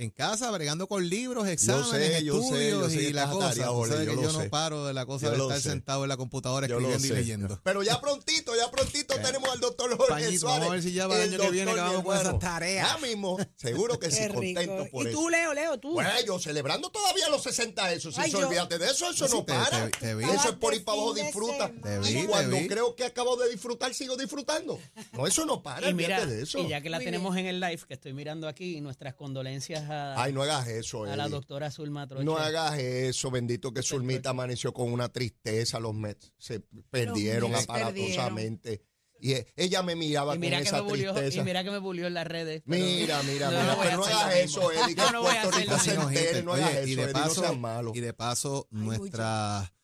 en 0.00 0.10
casa 0.10 0.50
bregando 0.50 0.88
con 0.88 1.06
libros, 1.08 1.46
exámenes, 1.46 1.90
sé, 2.16 2.24
yo 2.24 2.40
sé, 2.42 2.70
yo 2.70 2.86
estudios 2.86 2.92
sé 2.92 3.02
y 3.10 3.12
la 3.12 3.28
cosa. 3.30 3.70
Ole, 3.70 4.06
yo 4.06 4.16
que 4.16 4.32
no 4.32 4.50
paro 4.50 4.86
de 4.86 4.94
la 4.94 5.04
cosa 5.04 5.26
Yo 5.26 5.32
de 5.32 5.42
estar 5.42 5.60
sé. 5.60 5.68
sentado 5.70 6.04
en 6.04 6.08
la 6.08 6.16
computadora 6.16 6.66
escribiendo 6.66 7.06
y 7.06 7.10
leyendo. 7.10 7.60
Pero 7.64 7.82
ya 7.82 8.00
prontito, 8.00 8.56
ya 8.56 8.70
prontito 8.70 9.14
tenemos 9.20 9.50
al 9.50 9.60
doctor 9.60 9.94
Jorge 9.96 10.08
Pañito, 10.12 10.40
Suárez. 10.40 10.60
vamos 10.60 10.68
a 10.68 10.72
ver 10.72 10.82
si 10.82 10.92
ya 10.92 11.06
para 11.06 11.22
el 11.24 11.34
año 11.34 11.42
que 11.42 11.50
viene 11.50 11.70
acabamos 11.72 12.02
con 12.02 12.16
esas 12.16 12.38
tareas. 12.38 12.88
Ya 12.88 13.06
mismo, 13.06 13.36
seguro 13.56 13.98
que 13.98 14.10
sí, 14.10 14.28
contento 14.28 14.86
por 14.90 15.04
y 15.04 15.10
eso. 15.10 15.18
tú, 15.18 15.28
Leo, 15.28 15.52
Leo, 15.52 15.78
tú. 15.78 15.92
Bueno, 15.92 16.10
yo 16.26 16.38
celebrando 16.38 16.90
todavía 16.90 17.28
los 17.28 17.42
60 17.42 17.92
eso, 17.92 18.10
si 18.10 18.30
se 18.30 18.36
olvídate 18.38 18.78
de 18.78 18.86
eso, 18.86 19.10
eso 19.10 19.28
no 19.28 19.44
para. 19.44 19.86
eso 19.88 20.48
es 20.48 20.56
por 20.56 20.72
ir 20.74 20.82
para 20.82 20.96
abajo, 20.96 21.12
disfruta. 21.14 21.70
y 22.08 22.24
cuando 22.24 22.56
creo 22.68 22.94
que 22.96 23.04
acabo 23.04 23.36
de 23.36 23.50
disfrutar, 23.50 23.92
sigo 23.92 24.16
disfrutando. 24.16 24.78
No, 25.12 25.26
eso 25.26 25.44
no 25.44 25.62
para, 25.62 25.90
Y 25.90 25.94
mira, 25.94 26.16
olvídate 26.16 26.36
de 26.36 26.42
eso. 26.44 26.58
y 26.58 26.68
ya 26.68 26.80
que 26.80 26.88
la 26.88 26.98
tenemos 27.00 27.36
en 27.36 27.44
el 27.46 27.60
live, 27.60 27.80
que 27.86 27.94
estoy 27.94 28.14
mirando 28.14 28.48
aquí, 28.48 28.80
nuestras 28.80 29.14
condolencias 29.14 29.89
a, 29.90 30.22
Ay, 30.22 30.32
no 30.32 30.42
hagas 30.42 30.68
eso, 30.68 31.04
a 31.04 31.16
la 31.16 31.24
Eddie. 31.24 31.32
doctora 31.32 31.70
Zulma 31.70 32.06
Troche. 32.06 32.24
No 32.24 32.36
hagas 32.36 32.78
eso, 32.78 33.30
bendito 33.30 33.72
que. 33.72 33.82
Zulmita 33.82 34.30
amaneció 34.30 34.72
con 34.72 34.92
una 34.92 35.08
tristeza. 35.08 35.78
Los 35.80 35.94
Mets 35.94 36.32
se 36.38 36.60
perdieron 36.90 37.50
Mets 37.50 37.64
aparatosamente. 37.64 38.82
Y 39.22 39.32
eh, 39.32 39.46
ella 39.54 39.82
me 39.82 39.96
miraba 39.96 40.34
y 40.34 40.38
mira, 40.38 40.56
con 40.56 40.62
que 40.62 40.68
esa 40.68 40.82
me 40.82 40.88
bulió, 40.88 41.12
tristeza. 41.12 41.42
y 41.42 41.44
mira 41.44 41.62
que 41.62 41.70
me 41.70 41.78
bulió 41.78 42.06
en 42.06 42.14
las 42.14 42.26
redes. 42.26 42.62
pero- 42.66 42.82
Mira, 42.82 43.22
mira, 43.24 43.50
No, 43.50 43.60
mira, 43.60 43.66
no 43.66 43.76
voy 43.76 43.86
a 43.86 43.90
pero 43.90 43.96
no 43.98 44.04
hacer 44.04 44.16
hagas 44.16 44.34
eso. 44.36 44.72
Eddie, 44.72 44.94
que 44.94 45.02
No, 45.02 45.10
no 45.12 45.20
voy 45.22 45.36
a 45.36 45.42
Puerto 45.42 45.58
Rico 45.58 45.78
se 45.78 45.94
entere, 45.94 46.42
no 46.42 46.52
hagas 46.54 46.68
Oye, 46.70 46.78
eso, 46.80 46.88
y 46.88 46.94
de 46.94 47.02
Eddie, 47.02 47.12
no 47.12 47.18
paso, 47.20 47.40
seas 47.42 47.58
malo. 47.58 47.92
y 47.94 48.00
de 48.00 48.12
paso 48.14 48.66
nuestra 48.70 49.74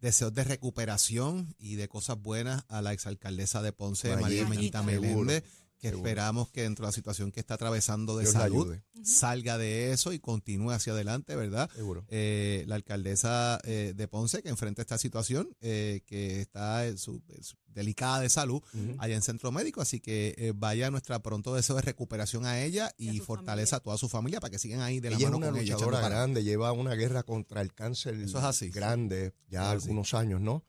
deseos 0.00 0.32
de 0.34 0.44
recuperación 0.44 1.56
y 1.58 1.74
de 1.76 1.88
cosas 1.88 2.18
buenas 2.20 2.64
a 2.68 2.82
la 2.82 2.92
exalcaldesa 2.92 3.62
de 3.62 3.72
Ponce. 3.72 4.14
María 4.16 4.46
Meñita 4.46 4.82
Mayita. 4.82 5.00
Meléndez, 5.00 5.42
que 5.84 5.90
seguro. 5.90 6.08
esperamos 6.08 6.50
que 6.50 6.62
dentro 6.62 6.84
de 6.84 6.88
la 6.88 6.92
situación 6.92 7.30
que 7.32 7.40
está 7.40 7.54
atravesando 7.54 8.16
de 8.16 8.22
Dios 8.24 8.32
salud 8.34 8.76
salga 9.02 9.58
de 9.58 9.92
eso 9.92 10.12
y 10.12 10.18
continúe 10.18 10.70
hacia 10.70 10.92
adelante, 10.94 11.36
¿verdad? 11.36 11.70
Seguro. 11.74 12.04
Eh, 12.08 12.64
la 12.66 12.76
alcaldesa 12.76 13.60
eh, 13.64 13.92
de 13.94 14.08
Ponce 14.08 14.42
que 14.42 14.48
enfrenta 14.48 14.80
esta 14.82 14.96
situación, 14.98 15.54
eh, 15.60 16.00
que 16.06 16.40
está 16.40 16.86
en 16.86 16.96
su, 16.98 17.22
en 17.28 17.42
su- 17.44 17.56
delicada 17.68 18.20
de 18.20 18.28
salud 18.28 18.62
allá 18.98 19.16
en 19.16 19.22
Centro 19.22 19.50
Médico, 19.50 19.80
así 19.80 19.98
que 19.98 20.34
eh, 20.38 20.52
vaya 20.54 20.90
nuestra 20.92 21.18
pronto 21.22 21.52
deseo 21.54 21.74
de 21.74 21.82
recuperación 21.82 22.46
a 22.46 22.62
ella 22.62 22.92
Y 22.96 23.16
y, 23.16 23.18
fortaleza 23.20 23.76
a 23.76 23.80
toda 23.80 23.98
su 23.98 24.08
familia 24.08 24.38
para 24.40 24.52
que 24.52 24.60
sigan 24.60 24.80
ahí 24.80 25.00
de 25.00 25.10
la 25.10 25.16
Ella 25.16 25.26
es 25.26 25.32
mano 25.32 25.38
una 25.38 25.50
con 25.50 25.56
ella. 25.60 25.74
luchadora 25.74 26.00
grande, 26.08 26.44
lleva 26.44 26.70
una 26.72 26.94
guerra 26.94 27.24
contra 27.24 27.60
el 27.62 27.74
cáncer 27.74 28.14
Eso 28.14 28.38
es 28.38 28.44
así. 28.44 28.70
grande, 28.70 29.32
ya 29.48 29.62
es 29.72 29.78
así. 29.78 29.88
algunos 29.88 30.14
años, 30.14 30.40
¿no? 30.40 30.64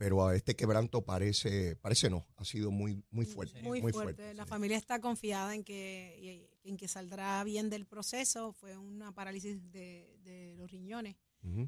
Pero 0.00 0.26
a 0.26 0.34
este 0.34 0.56
quebranto 0.56 1.02
parece, 1.04 1.76
parece 1.76 2.08
no, 2.08 2.26
ha 2.38 2.44
sido 2.46 2.70
muy, 2.70 3.04
muy 3.10 3.26
fuerte. 3.26 3.60
Muy, 3.60 3.82
Muy, 3.82 3.92
fuerte. 3.92 4.14
fuerte. 4.14 4.34
La 4.34 4.44
sí. 4.44 4.48
familia 4.48 4.78
está 4.78 4.98
confiada 4.98 5.54
en 5.54 5.62
que, 5.62 6.58
en 6.64 6.78
que 6.78 6.88
saldrá 6.88 7.44
bien 7.44 7.68
del 7.68 7.84
proceso. 7.84 8.54
Fue 8.54 8.78
una 8.78 9.12
parálisis 9.12 9.60
de, 9.70 10.16
de 10.22 10.54
los 10.56 10.70
riñones, 10.70 11.16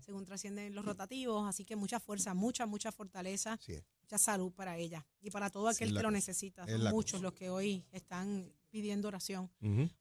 según 0.00 0.24
trascienden 0.24 0.74
los 0.74 0.82
rotativos. 0.82 1.46
Así 1.46 1.66
que 1.66 1.76
mucha 1.76 2.00
fuerza, 2.00 2.32
mucha, 2.32 2.64
mucha 2.64 2.90
fortaleza, 2.90 3.58
es. 3.68 3.84
mucha 4.00 4.16
salud 4.16 4.50
para 4.50 4.78
ella 4.78 5.06
y 5.20 5.30
para 5.30 5.50
todo 5.50 5.70
Sí, 5.70 5.76
aquel 5.76 5.92
la 5.92 6.00
que 6.00 6.04
lo 6.04 6.10
necesita. 6.10 6.64
Es 6.64 6.80
Son 6.80 6.90
muchos 6.90 7.12
cosa. 7.20 7.22
los 7.24 7.34
que 7.34 7.50
hoy 7.50 7.84
están 7.92 8.50
pidiendo 8.70 9.08
oración 9.08 9.50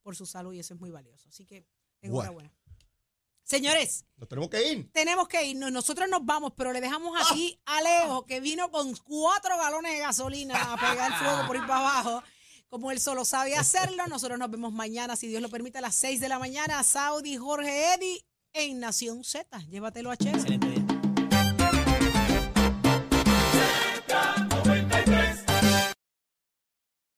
por 0.03 0.15
su 0.15 0.25
salud 0.25 0.53
y 0.53 0.59
eso 0.59 0.73
es 0.73 0.79
muy 0.79 0.89
valioso. 0.89 1.27
Así 1.27 1.45
que 1.45 1.65
Bueno. 2.03 2.49
Señores, 3.51 4.05
Nos 4.15 4.29
tenemos 4.29 4.49
que 4.49 4.71
ir. 4.71 4.91
tenemos 4.93 5.27
que 5.27 5.43
irnos. 5.43 5.71
Nosotros 5.71 6.07
nos 6.09 6.25
vamos, 6.25 6.53
pero 6.55 6.71
le 6.71 6.79
dejamos 6.79 7.19
aquí 7.29 7.59
a 7.65 7.81
Leo, 7.81 8.25
que 8.25 8.39
vino 8.39 8.71
con 8.71 8.95
cuatro 8.95 9.57
galones 9.57 9.91
de 9.91 9.99
gasolina 9.99 10.55
a 10.73 10.77
pegar 10.77 11.11
fuego 11.19 11.47
por 11.47 11.55
ir 11.57 11.67
para 11.67 11.79
abajo. 11.79 12.23
Como 12.69 12.91
él 12.91 13.01
solo 13.01 13.25
sabe 13.25 13.55
hacerlo, 13.57 14.07
nosotros 14.07 14.39
nos 14.39 14.49
vemos 14.49 14.71
mañana, 14.71 15.17
si 15.17 15.27
Dios 15.27 15.41
lo 15.41 15.49
permite, 15.49 15.79
a 15.79 15.81
las 15.81 15.95
6 15.95 16.21
de 16.21 16.29
la 16.29 16.39
mañana. 16.39 16.81
Saudi, 16.83 17.35
Jorge 17.35 17.93
Eddy 17.93 18.25
en 18.53 18.79
Nación 18.79 19.25
Z. 19.25 19.59
Llévatelo 19.69 20.09
a 20.11 20.15
Chelsea. 20.15 20.39
Excelente 20.55 20.67
día. 20.67 20.90